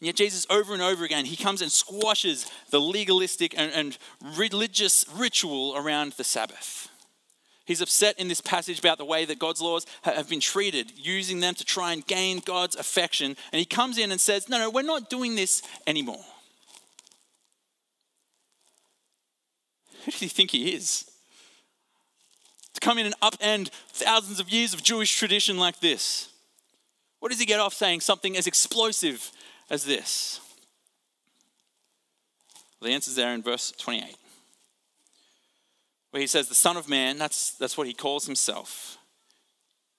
And 0.02 0.08
yet, 0.08 0.16
Jesus, 0.16 0.46
over 0.50 0.74
and 0.74 0.82
over 0.82 1.06
again, 1.06 1.26
he 1.26 1.38
comes 1.38 1.62
and 1.62 1.72
squashes 1.72 2.52
the 2.70 2.80
legalistic 2.82 3.58
and, 3.58 3.72
and 3.74 3.98
religious 4.38 5.06
ritual 5.16 5.76
around 5.76 6.14
the 6.14 6.24
Sabbath. 6.26 6.90
He's 7.66 7.82
upset 7.82 8.20
in 8.20 8.28
this 8.28 8.42
passage 8.42 8.80
about 8.80 8.98
the 8.98 9.06
way 9.06 9.26
that 9.26 9.40
God's 9.40 9.62
laws 9.62 9.86
have 10.02 10.30
been 10.30 10.40
treated, 10.40 10.92
using 10.96 11.40
them 11.40 11.54
to 11.54 11.64
try 11.64 11.94
and 11.94 12.06
gain 12.06 12.40
God's 12.40 12.76
affection. 12.76 13.38
And 13.54 13.60
he 13.60 13.66
comes 13.66 13.98
in 13.98 14.12
and 14.12 14.20
says, 14.20 14.50
No, 14.50 14.58
no, 14.58 14.70
we're 14.70 14.82
not 14.82 15.10
doing 15.10 15.36
this 15.36 15.62
anymore. 15.86 16.26
Who 20.06 20.12
do 20.12 20.26
you 20.26 20.30
think 20.30 20.52
he 20.52 20.74
is? 20.74 21.10
To 22.74 22.80
come 22.80 22.98
in 22.98 23.06
and 23.06 23.20
upend 23.22 23.70
thousands 23.90 24.40
of 24.40 24.50
years 24.50 24.74
of 24.74 24.84
Jewish 24.84 25.16
tradition 25.16 25.58
like 25.58 25.80
this. 25.80 26.30
What 27.20 27.32
does 27.32 27.40
he 27.40 27.46
get 27.46 27.60
off 27.60 27.74
saying 27.74 28.02
something 28.02 28.38
as 28.38 28.48
explosive 28.48 29.32
as 29.70 29.84
this? 29.84 30.40
The 32.82 32.92
answer's 32.92 33.16
there 33.16 33.34
in 33.34 33.42
verse 33.42 33.72
28 33.78 34.16
where 36.12 36.22
he 36.22 36.28
says, 36.28 36.48
The 36.48 36.56
Son 36.56 36.78
of 36.78 36.90
Man, 36.90 37.18
that's, 37.18 37.52
that's 37.52 37.78
what 37.78 37.88
he 37.88 37.94
calls 37.94 38.26
himself, 38.26 38.98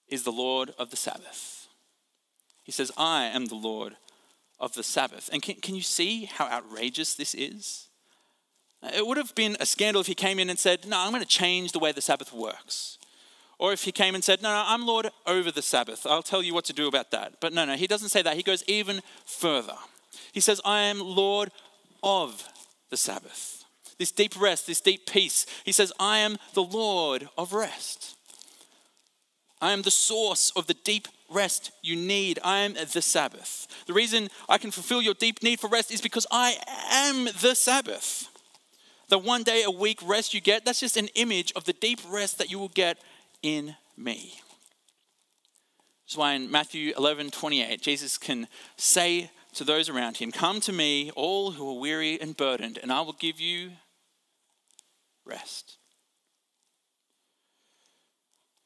is 0.08 0.24
the 0.24 0.32
Lord 0.32 0.72
of 0.78 0.90
the 0.90 0.96
Sabbath. 0.96 1.68
He 2.64 2.72
says, 2.72 2.92
I 2.96 3.24
am 3.24 3.46
the 3.46 3.54
Lord 3.54 3.96
of 4.58 4.74
the 4.74 4.82
Sabbath. 4.82 5.30
And 5.32 5.42
can, 5.42 5.56
can 5.56 5.74
you 5.74 5.82
see 5.82 6.24
how 6.24 6.46
outrageous 6.46 7.14
this 7.14 7.34
is? 7.34 7.86
It 8.82 9.06
would 9.06 9.18
have 9.18 9.34
been 9.34 9.56
a 9.60 9.66
scandal 9.66 10.00
if 10.00 10.06
he 10.06 10.14
came 10.14 10.38
in 10.38 10.48
and 10.48 10.58
said, 10.58 10.86
No, 10.86 10.98
I'm 10.98 11.10
going 11.10 11.22
to 11.22 11.28
change 11.28 11.72
the 11.72 11.78
way 11.78 11.92
the 11.92 12.00
Sabbath 12.00 12.32
works. 12.32 12.98
Or 13.58 13.74
if 13.74 13.84
he 13.84 13.92
came 13.92 14.14
and 14.14 14.24
said, 14.24 14.42
No, 14.42 14.50
no, 14.50 14.64
I'm 14.66 14.86
Lord 14.86 15.10
over 15.26 15.50
the 15.50 15.62
Sabbath. 15.62 16.06
I'll 16.06 16.22
tell 16.22 16.42
you 16.42 16.54
what 16.54 16.64
to 16.66 16.72
do 16.72 16.88
about 16.88 17.10
that. 17.10 17.34
But 17.40 17.52
no, 17.52 17.64
no, 17.64 17.76
he 17.76 17.86
doesn't 17.86 18.08
say 18.08 18.22
that. 18.22 18.36
He 18.36 18.42
goes 18.42 18.64
even 18.66 19.02
further. 19.26 19.76
He 20.32 20.40
says, 20.40 20.60
I 20.64 20.80
am 20.82 21.00
Lord 21.00 21.50
of 22.02 22.48
the 22.88 22.96
Sabbath 22.96 23.60
this 24.00 24.10
deep 24.10 24.40
rest, 24.40 24.66
this 24.66 24.80
deep 24.80 25.04
peace. 25.06 25.44
He 25.62 25.72
says, 25.72 25.92
I 26.00 26.18
am 26.20 26.38
the 26.54 26.62
Lord 26.62 27.28
of 27.36 27.52
rest. 27.52 28.16
I 29.60 29.72
am 29.72 29.82
the 29.82 29.90
source 29.90 30.50
of 30.56 30.66
the 30.66 30.74
deep 30.74 31.06
rest 31.28 31.70
you 31.82 31.96
need. 31.96 32.38
I 32.42 32.60
am 32.60 32.72
the 32.72 33.02
Sabbath. 33.02 33.66
The 33.86 33.92
reason 33.92 34.30
I 34.48 34.56
can 34.56 34.70
fulfill 34.70 35.02
your 35.02 35.12
deep 35.12 35.42
need 35.42 35.60
for 35.60 35.68
rest 35.68 35.92
is 35.92 36.00
because 36.00 36.26
I 36.30 36.56
am 36.90 37.26
the 37.42 37.54
Sabbath. 37.54 38.29
The 39.10 39.18
one 39.18 39.42
day 39.42 39.64
a 39.64 39.70
week 39.70 39.98
rest 40.04 40.34
you 40.34 40.40
get, 40.40 40.64
that's 40.64 40.80
just 40.80 40.96
an 40.96 41.08
image 41.16 41.52
of 41.56 41.64
the 41.64 41.72
deep 41.72 41.98
rest 42.08 42.38
that 42.38 42.50
you 42.50 42.60
will 42.60 42.68
get 42.68 42.96
in 43.42 43.74
me. 43.96 44.34
That's 46.06 46.16
why 46.16 46.34
in 46.34 46.50
Matthew 46.50 46.92
11 46.96 47.30
28, 47.30 47.82
Jesus 47.82 48.16
can 48.16 48.46
say 48.76 49.30
to 49.54 49.64
those 49.64 49.88
around 49.88 50.18
him, 50.18 50.30
Come 50.30 50.60
to 50.60 50.72
me, 50.72 51.10
all 51.16 51.50
who 51.52 51.68
are 51.70 51.80
weary 51.80 52.20
and 52.20 52.36
burdened, 52.36 52.78
and 52.80 52.92
I 52.92 53.00
will 53.00 53.12
give 53.12 53.40
you 53.40 53.72
rest. 55.24 55.76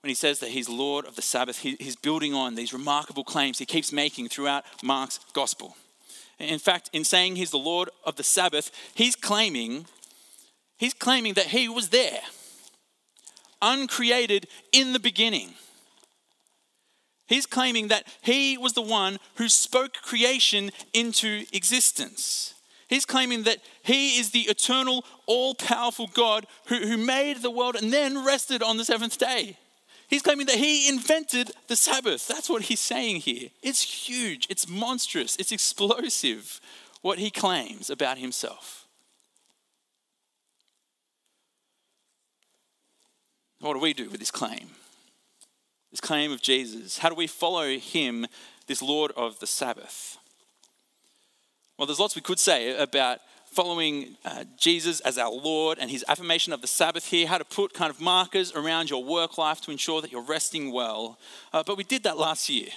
When 0.03 0.11
he 0.11 0.15
says 0.15 0.41
that 0.41 0.51
he's 0.51 0.69
Lord 0.69 1.07
of 1.07 1.17
the 1.17 1.23
Sabbath, 1.23 1.61
he's 1.61 1.97
building 1.97 2.35
on 2.35 2.55
these 2.55 2.75
remarkable 2.75 3.25
claims 3.25 3.59
he 3.59 3.65
keeps 3.65 3.93
making 3.93 4.29
throughout 4.29 4.65
Mark's 4.83 5.21
gospel. 5.33 5.77
In 6.39 6.59
fact, 6.59 6.91
in 6.93 7.05
saying 7.05 7.37
he's 7.37 7.51
the 7.51 7.57
Lord 7.57 7.89
of 8.05 8.17
the 8.17 8.23
Sabbath, 8.23 8.71
he's 8.95 9.17
claiming, 9.17 9.87
he's 10.77 10.95
claiming 10.95 11.35
that 11.35 11.47
he 11.47 11.69
was 11.69 11.89
there, 11.89 12.21
uncreated 13.63 14.47
in 14.73 14.93
the 14.93 15.01
beginning. 15.01 15.55
He's 17.27 17.47
claiming 17.47 17.89
that 17.89 18.07
he 18.21 18.59
was 18.59 18.75
the 18.75 18.83
one 18.83 19.19
who 19.37 19.49
spoke 19.49 19.95
creation 19.95 20.71
into 20.93 21.45
existence. 21.53 22.55
He's 22.87 23.07
claiming 23.07 23.45
that 23.45 23.59
he 23.83 24.19
is 24.19 24.31
the 24.31 24.43
eternal, 24.43 25.05
all 25.27 25.55
powerful 25.55 26.07
God 26.13 26.47
who, 26.67 26.87
who 26.87 26.99
made 26.99 27.39
the 27.39 27.51
world 27.51 27.77
and 27.77 27.93
then 27.93 28.25
rested 28.25 28.63
on 28.63 28.77
the 28.77 28.85
seventh 28.85 29.19
day. 29.19 29.57
He's 30.07 30.23
claiming 30.23 30.47
that 30.47 30.57
he 30.57 30.89
invented 30.89 31.53
the 31.67 31.77
Sabbath. 31.77 32.29
That's 32.29 32.51
what 32.51 32.63
he's 32.63 32.81
saying 32.81 33.17
here. 33.17 33.49
It's 33.63 34.07
huge, 34.07 34.47
it's 34.51 34.69
monstrous, 34.69 35.37
it's 35.37 35.51
explosive 35.51 36.61
what 37.01 37.19
he 37.19 37.31
claims 37.31 37.89
about 37.89 38.19
himself. 38.19 38.84
What 43.65 43.73
do 43.73 43.81
we 43.81 43.95
do 43.95 44.11
with 44.11 44.21
this 44.21 44.31
claim? 44.31 44.69
This 45.91 46.01
claim 46.01 46.33
of 46.33 46.43
Jesus? 46.43 46.99
How 46.99 47.09
do 47.09 47.15
we 47.15 47.27
follow 47.27 47.79
him, 47.79 48.27
this 48.67 48.83
Lord 48.83 49.11
of 49.17 49.41
the 49.41 49.47
Sabbath? 49.47 50.19
Well, 51.79 51.87
there's 51.87 51.99
lots 51.99 52.15
we 52.15 52.21
could 52.21 52.39
say 52.39 52.77
about 52.77 53.21
following 53.47 54.19
uh, 54.23 54.45
Jesus 54.59 55.01
as 55.01 55.17
our 55.17 55.31
Lord 55.31 55.79
and 55.79 55.91
his 55.91 56.05
affirmation 56.09 56.53
of 56.53 56.61
the 56.61 56.67
Sabbath 56.67 57.07
here, 57.07 57.27
how 57.27 57.39
to 57.39 57.45
put 57.45 57.73
kind 57.73 57.89
of 57.89 58.03
markers 58.03 58.53
around 58.53 58.91
your 58.91 59.03
work 59.03 59.39
life 59.39 59.63
to 59.63 59.71
ensure 59.71 60.03
that 60.03 60.13
you're 60.13 60.21
resting 60.21 60.71
well. 60.71 61.19
Uh, 61.51 61.63
but 61.67 61.79
we 61.79 61.85
did 61.85 62.03
that 62.03 62.19
last 62.19 62.51
year. 62.51 62.69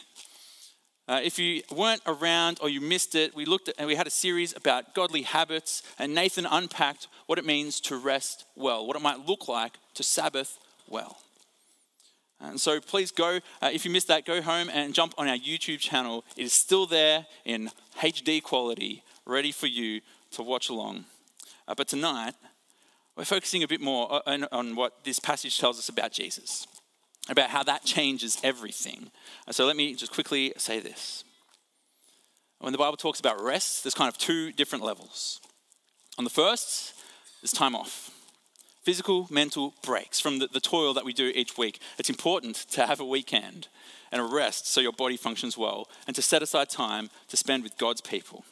Uh, 1.10 1.20
if 1.22 1.38
you 1.38 1.64
weren't 1.70 2.02
around 2.08 2.60
or 2.62 2.70
you 2.70 2.80
missed 2.80 3.14
it, 3.14 3.36
we 3.36 3.44
looked 3.44 3.68
at 3.68 3.76
and 3.78 3.88
we 3.88 3.96
had 3.96 4.08
a 4.08 4.12
series 4.12 4.56
about 4.56 4.96
godly 4.96 5.24
habits, 5.24 5.84
and 6.00 6.16
Nathan 6.16 6.46
unpacked 6.46 7.10
what 7.26 7.38
it 7.38 7.46
means 7.46 7.82
to 7.82 7.98
rest 7.98 8.46
well, 8.56 8.88
what 8.88 8.96
it 8.96 9.02
might 9.02 9.28
look 9.28 9.50
like 9.50 9.74
to 9.94 10.02
Sabbath 10.02 10.58
well. 10.90 11.18
And 12.40 12.62
so 12.62 12.80
please 12.80 13.12
go, 13.12 13.40
uh, 13.62 13.70
if 13.74 13.84
you 13.84 13.92
missed 13.92 14.08
that, 14.10 14.26
go 14.26 14.42
home 14.42 14.70
and 14.72 14.94
jump 14.94 15.14
on 15.18 15.28
our 15.28 15.38
YouTube 15.38 15.80
channel. 15.80 16.24
It 16.36 16.44
is 16.44 16.54
still 16.54 16.86
there 16.86 17.26
in 17.46 17.72
HD 18.00 18.44
quality, 18.44 19.04
ready 19.26 19.52
for 19.52 19.68
you 19.68 20.02
to 20.32 20.44
watch 20.44 20.70
along. 20.70 21.06
Uh, 21.68 21.74
but 21.76 21.88
tonight, 21.88 22.36
we're 23.16 23.26
focusing 23.26 23.64
a 23.64 23.68
bit 23.68 23.82
more 23.82 24.22
on, 24.28 24.46
on, 24.52 24.76
what 24.76 25.04
this 25.04 25.20
passage 25.20 25.58
tells 25.58 25.80
us 25.80 25.90
about 25.90 26.12
Jesus, 26.12 26.68
about 27.28 27.50
how 27.50 27.64
that 27.64 27.84
changes 27.84 28.38
everything. 28.44 29.10
Uh, 29.48 29.52
so 29.52 29.66
let 29.66 29.76
me 29.76 29.96
just 29.96 30.14
quickly 30.14 30.54
say 30.58 30.80
this. 30.80 31.24
When 32.60 32.72
the 32.72 32.78
Bible 32.78 32.98
talks 32.98 33.20
about 33.20 33.42
rest, 33.42 33.84
there's 33.84 33.96
kind 33.96 34.10
of 34.10 34.18
two 34.20 34.52
different 34.52 34.84
levels. 34.84 35.42
On 36.20 36.24
the 36.24 36.30
first, 36.30 36.94
there's 37.42 37.52
time 37.52 37.76
off 37.76 38.12
physical, 38.88 39.28
mental 39.30 39.74
breaks 39.84 40.18
from 40.18 40.40
the, 40.40 40.48
the 40.48 40.62
toil 40.62 40.94
that 40.94 41.04
we 41.04 41.12
do 41.12 41.30
each 41.36 41.58
week. 41.58 41.82
It's 42.00 42.10
important 42.10 42.56
to 42.72 42.86
have 42.86 43.02
a 43.02 43.06
weekend 43.06 43.68
and 44.14 44.22
a 44.22 44.24
rest 44.24 44.66
so 44.66 44.80
your 44.80 44.94
body 44.94 45.18
functions 45.18 45.58
well 45.58 45.90
and 46.08 46.16
to 46.16 46.22
set 46.22 46.42
aside 46.42 46.70
time 46.70 47.10
to 47.28 47.36
spend 47.36 47.64
with 47.64 47.78
God's 47.78 48.00
people. 48.00 48.46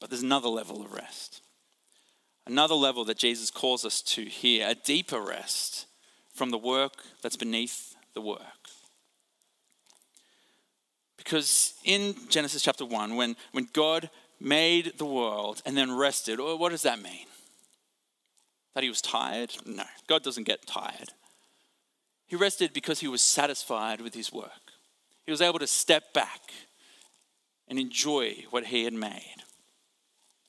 But 0.00 0.08
there's 0.08 0.22
another 0.22 0.48
level 0.48 0.82
of 0.82 0.94
rest. 0.94 1.42
Another 2.46 2.74
level 2.74 3.04
that 3.04 3.18
Jesus 3.18 3.50
calls 3.50 3.84
us 3.84 4.00
to 4.00 4.22
here, 4.22 4.66
a 4.66 4.74
deeper 4.74 5.20
rest 5.20 5.84
from 6.32 6.48
the 6.48 6.56
work 6.56 6.94
that's 7.20 7.36
beneath 7.36 7.94
the 8.14 8.22
work. 8.22 8.40
Because 11.18 11.74
in 11.84 12.14
Genesis 12.30 12.62
chapter 12.62 12.86
1, 12.86 13.16
when, 13.16 13.36
when 13.52 13.68
God 13.74 14.08
made 14.40 14.94
the 14.96 15.04
world 15.04 15.60
and 15.66 15.76
then 15.76 15.94
rested, 15.94 16.38
what 16.40 16.70
does 16.70 16.84
that 16.84 17.02
mean? 17.02 17.26
That 18.76 18.82
he 18.82 18.90
was 18.90 19.00
tired? 19.00 19.56
No, 19.64 19.84
God 20.06 20.22
doesn't 20.22 20.44
get 20.44 20.66
tired. 20.66 21.08
He 22.26 22.36
rested 22.36 22.74
because 22.74 23.00
he 23.00 23.08
was 23.08 23.22
satisfied 23.22 24.02
with 24.02 24.12
his 24.12 24.30
work. 24.30 24.50
He 25.24 25.30
was 25.30 25.40
able 25.40 25.58
to 25.60 25.66
step 25.66 26.12
back 26.12 26.52
and 27.68 27.78
enjoy 27.78 28.44
what 28.50 28.66
he 28.66 28.84
had 28.84 28.92
made. 28.92 29.36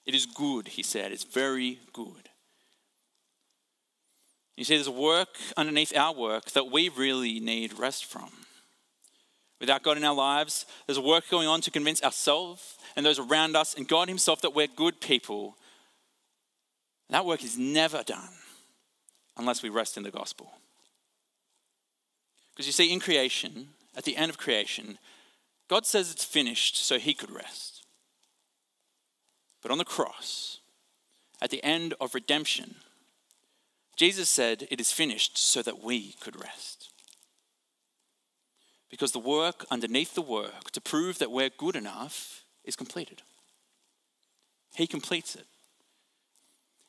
It 0.06 0.14
is 0.14 0.26
good, 0.26 0.68
he 0.68 0.84
said. 0.84 1.14
It's 1.14 1.24
very 1.24 1.80
good. 1.94 2.28
You 4.58 4.66
see, 4.66 4.76
there's 4.76 4.88
a 4.88 4.92
work 4.92 5.38
underneath 5.56 5.96
our 5.96 6.14
work 6.14 6.52
that 6.52 6.70
we 6.70 6.90
really 6.90 7.40
need 7.40 7.80
rest 7.80 8.04
from. 8.04 8.30
Without 9.62 9.84
God 9.84 9.96
in 9.96 10.04
our 10.04 10.14
lives, 10.14 10.66
there's 10.86 10.98
a 10.98 11.02
work 11.02 11.30
going 11.32 11.48
on 11.48 11.62
to 11.62 11.72
convince 11.72 12.04
ourselves 12.04 12.78
and 12.98 13.06
those 13.06 13.20
around 13.20 13.56
us 13.56 13.74
and 13.74 13.88
God 13.88 14.10
Himself 14.10 14.42
that 14.42 14.54
we're 14.54 14.68
good 14.68 15.00
people 15.00 15.56
that 17.10 17.26
work 17.26 17.44
is 17.44 17.58
never 17.58 18.04
done 18.04 18.30
unless 19.38 19.64
we 19.64 19.70
rest 19.70 19.98
in 19.98 20.04
the 20.04 20.12
gospel. 20.12 20.52
Because 22.52 22.66
you 22.66 22.74
see, 22.74 22.92
in 22.92 23.00
creation, 23.00 23.70
at 23.96 24.04
the 24.04 24.18
end 24.18 24.30
of 24.30 24.38
creation, 24.38 24.98
God 25.70 25.86
says 25.86 26.12
it's 26.12 26.26
finished 26.26 26.78
so 26.78 26.98
he 26.98 27.14
could 27.14 27.32
rest. 27.32 27.86
But 29.62 29.72
on 29.72 29.78
the 29.78 29.86
cross, 29.86 30.60
at 31.42 31.50
the 31.50 31.64
end 31.64 31.94
of 32.02 32.16
redemption, 32.16 32.76
Jesus 33.96 34.30
said 34.30 34.68
it 34.70 34.80
is 34.80 34.92
finished 34.92 35.38
so 35.38 35.62
that 35.62 35.84
we 35.84 36.14
could 36.22 36.40
rest. 36.40 36.90
Because 38.90 39.12
the 39.12 39.20
work 39.20 39.66
underneath 39.70 40.14
the 40.14 40.22
work 40.22 40.72
to 40.72 40.82
prove 40.82 41.20
that 41.20 41.32
we're 41.32 41.50
good 41.50 41.76
enough 41.76 42.44
is 42.64 42.76
completed. 42.76 43.22
He 44.76 44.88
completes 44.88 45.36
it. 45.36 45.46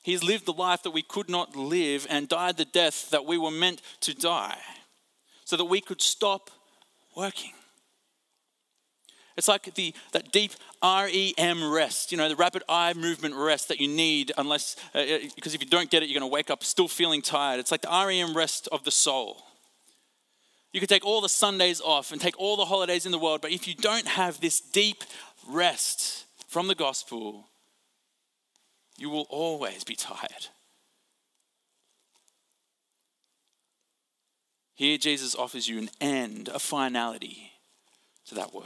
He's 0.02 0.22
lived 0.22 0.46
the 0.46 0.52
life 0.52 0.82
that 0.84 0.90
we 0.90 1.02
could 1.02 1.28
not 1.28 1.56
live 1.56 2.06
and 2.08 2.28
died 2.28 2.56
the 2.56 2.64
death 2.64 3.10
that 3.10 3.26
we 3.26 3.36
were 3.36 3.50
meant 3.50 3.82
to 4.00 4.14
die 4.14 4.58
so 5.44 5.56
that 5.56 5.64
we 5.64 5.80
could 5.80 6.00
stop 6.00 6.50
working. 7.16 7.52
It's 9.38 9.48
like 9.48 9.72
the, 9.74 9.94
that 10.12 10.32
deep 10.32 10.52
REM 10.82 11.70
rest, 11.70 12.10
you 12.10 12.18
know, 12.18 12.28
the 12.28 12.34
rapid 12.34 12.64
eye 12.68 12.92
movement 12.94 13.36
rest 13.36 13.68
that 13.68 13.80
you 13.80 13.86
need, 13.86 14.32
unless, 14.36 14.74
uh, 14.96 14.98
uh 14.98 15.18
because 15.36 15.54
if 15.54 15.62
you 15.62 15.68
don't 15.68 15.90
get 15.90 16.02
it, 16.02 16.08
you're 16.08 16.18
going 16.18 16.28
to 16.28 16.34
wake 16.34 16.50
up 16.50 16.64
still 16.64 16.88
feeling 16.88 17.22
tired. 17.22 17.60
It's 17.60 17.70
like 17.70 17.82
the 17.82 17.88
REM 17.88 18.36
rest 18.36 18.68
of 18.72 18.82
the 18.82 18.90
soul. 18.90 19.44
You 20.72 20.80
could 20.80 20.88
take 20.88 21.06
all 21.06 21.20
the 21.20 21.28
Sundays 21.28 21.80
off 21.80 22.10
and 22.10 22.20
take 22.20 22.38
all 22.38 22.56
the 22.56 22.64
holidays 22.64 23.06
in 23.06 23.12
the 23.12 23.18
world, 23.18 23.40
but 23.40 23.52
if 23.52 23.68
you 23.68 23.74
don't 23.74 24.08
have 24.08 24.40
this 24.40 24.60
deep 24.60 25.04
rest 25.48 26.26
from 26.48 26.66
the 26.66 26.74
gospel, 26.74 27.48
you 28.98 29.10
will 29.10 29.26
always 29.30 29.84
be 29.84 29.94
tired. 29.94 30.48
Here, 34.74 34.98
Jesus 34.98 35.34
offers 35.34 35.68
you 35.68 35.78
an 35.78 35.90
end, 36.00 36.48
a 36.52 36.58
finality 36.58 37.52
to 38.26 38.34
that 38.36 38.54
work. 38.54 38.64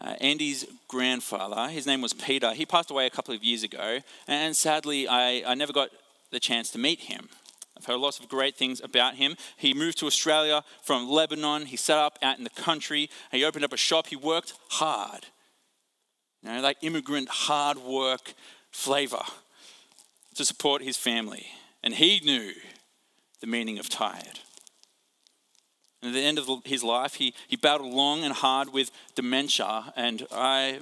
Uh, 0.00 0.14
Andy's 0.20 0.66
grandfather, 0.88 1.68
his 1.68 1.86
name 1.86 2.00
was 2.00 2.12
Peter, 2.12 2.52
he 2.52 2.66
passed 2.66 2.90
away 2.90 3.06
a 3.06 3.10
couple 3.10 3.34
of 3.34 3.44
years 3.44 3.62
ago, 3.62 3.98
and 4.26 4.56
sadly, 4.56 5.06
I, 5.06 5.42
I 5.46 5.54
never 5.54 5.72
got 5.72 5.90
the 6.32 6.40
chance 6.40 6.70
to 6.72 6.78
meet 6.78 7.00
him. 7.00 7.28
I've 7.76 7.86
heard 7.86 7.98
lots 7.98 8.20
of 8.20 8.28
great 8.28 8.56
things 8.56 8.80
about 8.80 9.16
him. 9.16 9.36
He 9.56 9.74
moved 9.74 9.98
to 9.98 10.06
Australia 10.06 10.62
from 10.82 11.08
Lebanon. 11.08 11.66
He 11.66 11.76
set 11.76 11.98
up 11.98 12.18
out 12.22 12.38
in 12.38 12.44
the 12.44 12.50
country. 12.50 13.10
He 13.32 13.44
opened 13.44 13.64
up 13.64 13.72
a 13.72 13.76
shop. 13.76 14.06
He 14.06 14.14
worked 14.14 14.54
hard. 14.70 15.26
You 16.42 16.52
know, 16.52 16.60
like 16.60 16.78
immigrant 16.82 17.28
hard 17.28 17.78
work 17.78 18.34
flavor 18.70 19.22
to 20.34 20.44
support 20.44 20.82
his 20.82 20.96
family. 20.96 21.46
And 21.82 21.94
he 21.94 22.20
knew 22.20 22.52
the 23.40 23.46
meaning 23.46 23.78
of 23.78 23.88
tired. 23.88 24.40
And 26.00 26.10
at 26.10 26.14
the 26.14 26.22
end 26.22 26.38
of 26.38 26.48
his 26.64 26.82
life, 26.82 27.14
he, 27.14 27.34
he 27.46 27.56
battled 27.56 27.92
long 27.92 28.24
and 28.24 28.34
hard 28.34 28.72
with 28.72 28.90
dementia, 29.14 29.92
and 29.94 30.26
I 30.32 30.80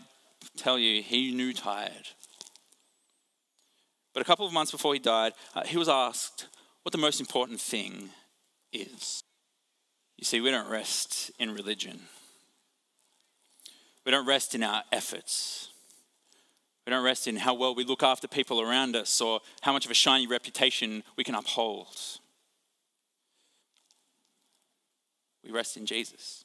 tell 0.56 0.78
you, 0.78 1.02
he 1.02 1.32
knew 1.32 1.52
tired. 1.52 2.08
But 4.14 4.22
a 4.22 4.24
couple 4.24 4.46
of 4.46 4.52
months 4.52 4.72
before 4.72 4.94
he 4.94 4.98
died, 4.98 5.34
uh, 5.54 5.64
he 5.64 5.76
was 5.76 5.88
asked 5.88 6.46
what 6.82 6.92
the 6.92 6.98
most 6.98 7.20
important 7.20 7.60
thing 7.60 8.10
is. 8.72 9.22
You 10.16 10.24
see, 10.24 10.40
we 10.40 10.50
don't 10.50 10.70
rest 10.70 11.30
in 11.38 11.52
religion. 11.52 12.00
We 14.04 14.12
don't 14.12 14.26
rest 14.26 14.54
in 14.54 14.62
our 14.62 14.82
efforts. 14.92 15.70
We 16.86 16.90
don't 16.90 17.04
rest 17.04 17.26
in 17.26 17.36
how 17.36 17.54
well 17.54 17.74
we 17.74 17.84
look 17.84 18.02
after 18.02 18.26
people 18.26 18.60
around 18.60 18.96
us 18.96 19.20
or 19.20 19.40
how 19.60 19.72
much 19.72 19.84
of 19.84 19.90
a 19.90 19.94
shiny 19.94 20.26
reputation 20.26 21.02
we 21.16 21.24
can 21.24 21.34
uphold. 21.34 21.96
We 25.44 25.50
rest 25.50 25.76
in 25.76 25.86
Jesus. 25.86 26.44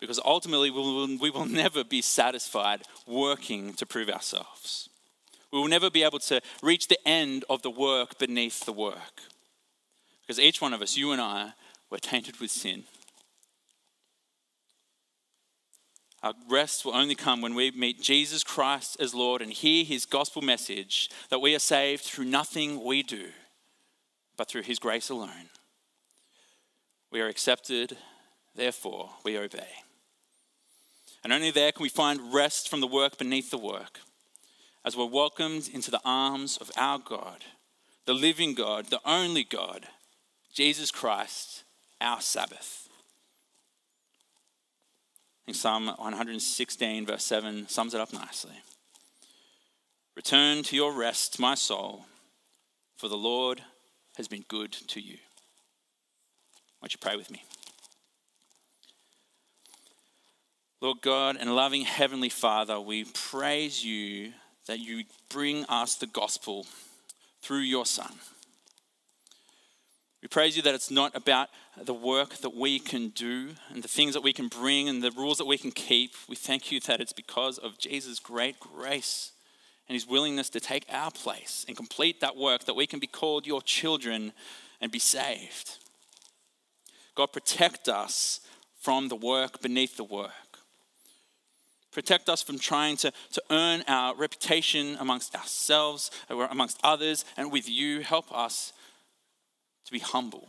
Because 0.00 0.20
ultimately, 0.24 0.70
we 0.70 0.80
will, 0.80 1.18
we 1.18 1.30
will 1.30 1.46
never 1.46 1.82
be 1.84 2.02
satisfied 2.02 2.82
working 3.06 3.72
to 3.74 3.86
prove 3.86 4.10
ourselves. 4.10 4.88
We 5.52 5.58
will 5.58 5.68
never 5.68 5.90
be 5.90 6.02
able 6.02 6.18
to 6.20 6.40
reach 6.62 6.88
the 6.88 6.98
end 7.08 7.44
of 7.48 7.62
the 7.62 7.70
work 7.70 8.18
beneath 8.18 8.64
the 8.64 8.72
work. 8.72 9.22
Because 10.22 10.40
each 10.40 10.60
one 10.60 10.74
of 10.74 10.82
us, 10.82 10.96
you 10.96 11.12
and 11.12 11.20
I, 11.20 11.52
were 11.88 11.98
tainted 11.98 12.40
with 12.40 12.50
sin. 12.50 12.84
Our 16.26 16.34
rest 16.48 16.84
will 16.84 16.96
only 16.96 17.14
come 17.14 17.40
when 17.40 17.54
we 17.54 17.70
meet 17.70 18.02
Jesus 18.02 18.42
Christ 18.42 18.96
as 18.98 19.14
Lord 19.14 19.40
and 19.40 19.52
hear 19.52 19.84
his 19.84 20.06
gospel 20.06 20.42
message 20.42 21.08
that 21.28 21.38
we 21.38 21.54
are 21.54 21.60
saved 21.60 22.02
through 22.02 22.24
nothing 22.24 22.82
we 22.82 23.04
do, 23.04 23.28
but 24.36 24.48
through 24.48 24.62
his 24.62 24.80
grace 24.80 25.08
alone. 25.08 25.50
We 27.12 27.20
are 27.20 27.28
accepted, 27.28 27.96
therefore 28.56 29.10
we 29.24 29.38
obey. 29.38 29.68
And 31.22 31.32
only 31.32 31.52
there 31.52 31.70
can 31.70 31.84
we 31.84 31.88
find 31.88 32.34
rest 32.34 32.68
from 32.68 32.80
the 32.80 32.88
work 32.88 33.18
beneath 33.18 33.52
the 33.52 33.56
work, 33.56 34.00
as 34.84 34.96
we're 34.96 35.06
welcomed 35.06 35.68
into 35.72 35.92
the 35.92 36.02
arms 36.04 36.56
of 36.56 36.72
our 36.76 36.98
God, 36.98 37.44
the 38.04 38.14
living 38.14 38.54
God, 38.54 38.86
the 38.86 39.00
only 39.04 39.44
God, 39.44 39.86
Jesus 40.52 40.90
Christ, 40.90 41.62
our 42.00 42.20
Sabbath. 42.20 42.85
Think 45.46 45.56
Psalm 45.56 45.86
116, 45.86 47.06
verse 47.06 47.22
7, 47.22 47.68
sums 47.68 47.94
it 47.94 48.00
up 48.00 48.12
nicely. 48.12 48.56
Return 50.16 50.64
to 50.64 50.74
your 50.74 50.92
rest, 50.92 51.38
my 51.38 51.54
soul, 51.54 52.06
for 52.96 53.06
the 53.06 53.16
Lord 53.16 53.62
has 54.16 54.26
been 54.26 54.44
good 54.48 54.72
to 54.72 55.00
you. 55.00 55.18
Won't 56.82 56.94
you 56.94 56.98
pray 57.00 57.14
with 57.14 57.30
me? 57.30 57.44
Lord 60.80 61.00
God 61.00 61.36
and 61.38 61.54
loving 61.54 61.82
Heavenly 61.82 62.28
Father, 62.28 62.80
we 62.80 63.04
praise 63.04 63.84
you 63.84 64.32
that 64.66 64.80
you 64.80 65.04
bring 65.28 65.64
us 65.66 65.94
the 65.94 66.08
gospel 66.08 66.66
through 67.40 67.58
your 67.58 67.86
Son. 67.86 68.12
We 70.22 70.28
praise 70.28 70.56
you 70.56 70.62
that 70.62 70.74
it's 70.74 70.90
not 70.90 71.14
about 71.14 71.48
the 71.80 71.94
work 71.94 72.36
that 72.38 72.54
we 72.54 72.78
can 72.78 73.10
do 73.10 73.50
and 73.70 73.82
the 73.82 73.88
things 73.88 74.14
that 74.14 74.22
we 74.22 74.32
can 74.32 74.48
bring 74.48 74.88
and 74.88 75.02
the 75.02 75.10
rules 75.10 75.38
that 75.38 75.46
we 75.46 75.58
can 75.58 75.70
keep. 75.70 76.14
We 76.28 76.36
thank 76.36 76.72
you 76.72 76.80
that 76.80 77.00
it's 77.00 77.12
because 77.12 77.58
of 77.58 77.78
Jesus' 77.78 78.18
great 78.18 78.58
grace 78.58 79.32
and 79.88 79.94
his 79.94 80.06
willingness 80.06 80.50
to 80.50 80.60
take 80.60 80.86
our 80.90 81.10
place 81.10 81.64
and 81.68 81.76
complete 81.76 82.20
that 82.20 82.36
work 82.36 82.64
that 82.64 82.74
we 82.74 82.86
can 82.86 82.98
be 82.98 83.06
called 83.06 83.46
your 83.46 83.62
children 83.62 84.32
and 84.80 84.90
be 84.90 84.98
saved. 84.98 85.78
God, 87.14 87.32
protect 87.32 87.88
us 87.88 88.40
from 88.80 89.08
the 89.08 89.16
work 89.16 89.60
beneath 89.60 89.96
the 89.96 90.04
work. 90.04 90.30
Protect 91.92 92.28
us 92.28 92.42
from 92.42 92.58
trying 92.58 92.96
to, 92.98 93.12
to 93.32 93.42
earn 93.50 93.82
our 93.88 94.14
reputation 94.14 94.96
amongst 95.00 95.34
ourselves, 95.34 96.10
amongst 96.28 96.78
others, 96.84 97.24
and 97.38 97.50
with 97.50 97.70
you. 97.70 98.00
Help 98.00 98.30
us 98.30 98.74
to 99.86 99.92
be 99.92 99.98
humble. 99.98 100.48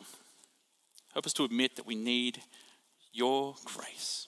Help 1.13 1.25
us 1.25 1.33
to 1.33 1.43
admit 1.43 1.75
that 1.75 1.85
we 1.87 1.95
need 1.95 2.41
your 3.13 3.55
grace. 3.65 4.27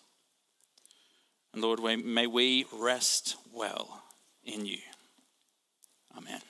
And 1.53 1.61
Lord, 1.61 1.79
may 1.81 2.27
we 2.27 2.65
rest 2.73 3.35
well 3.53 4.03
in 4.43 4.65
you. 4.65 4.79
Amen. 6.15 6.41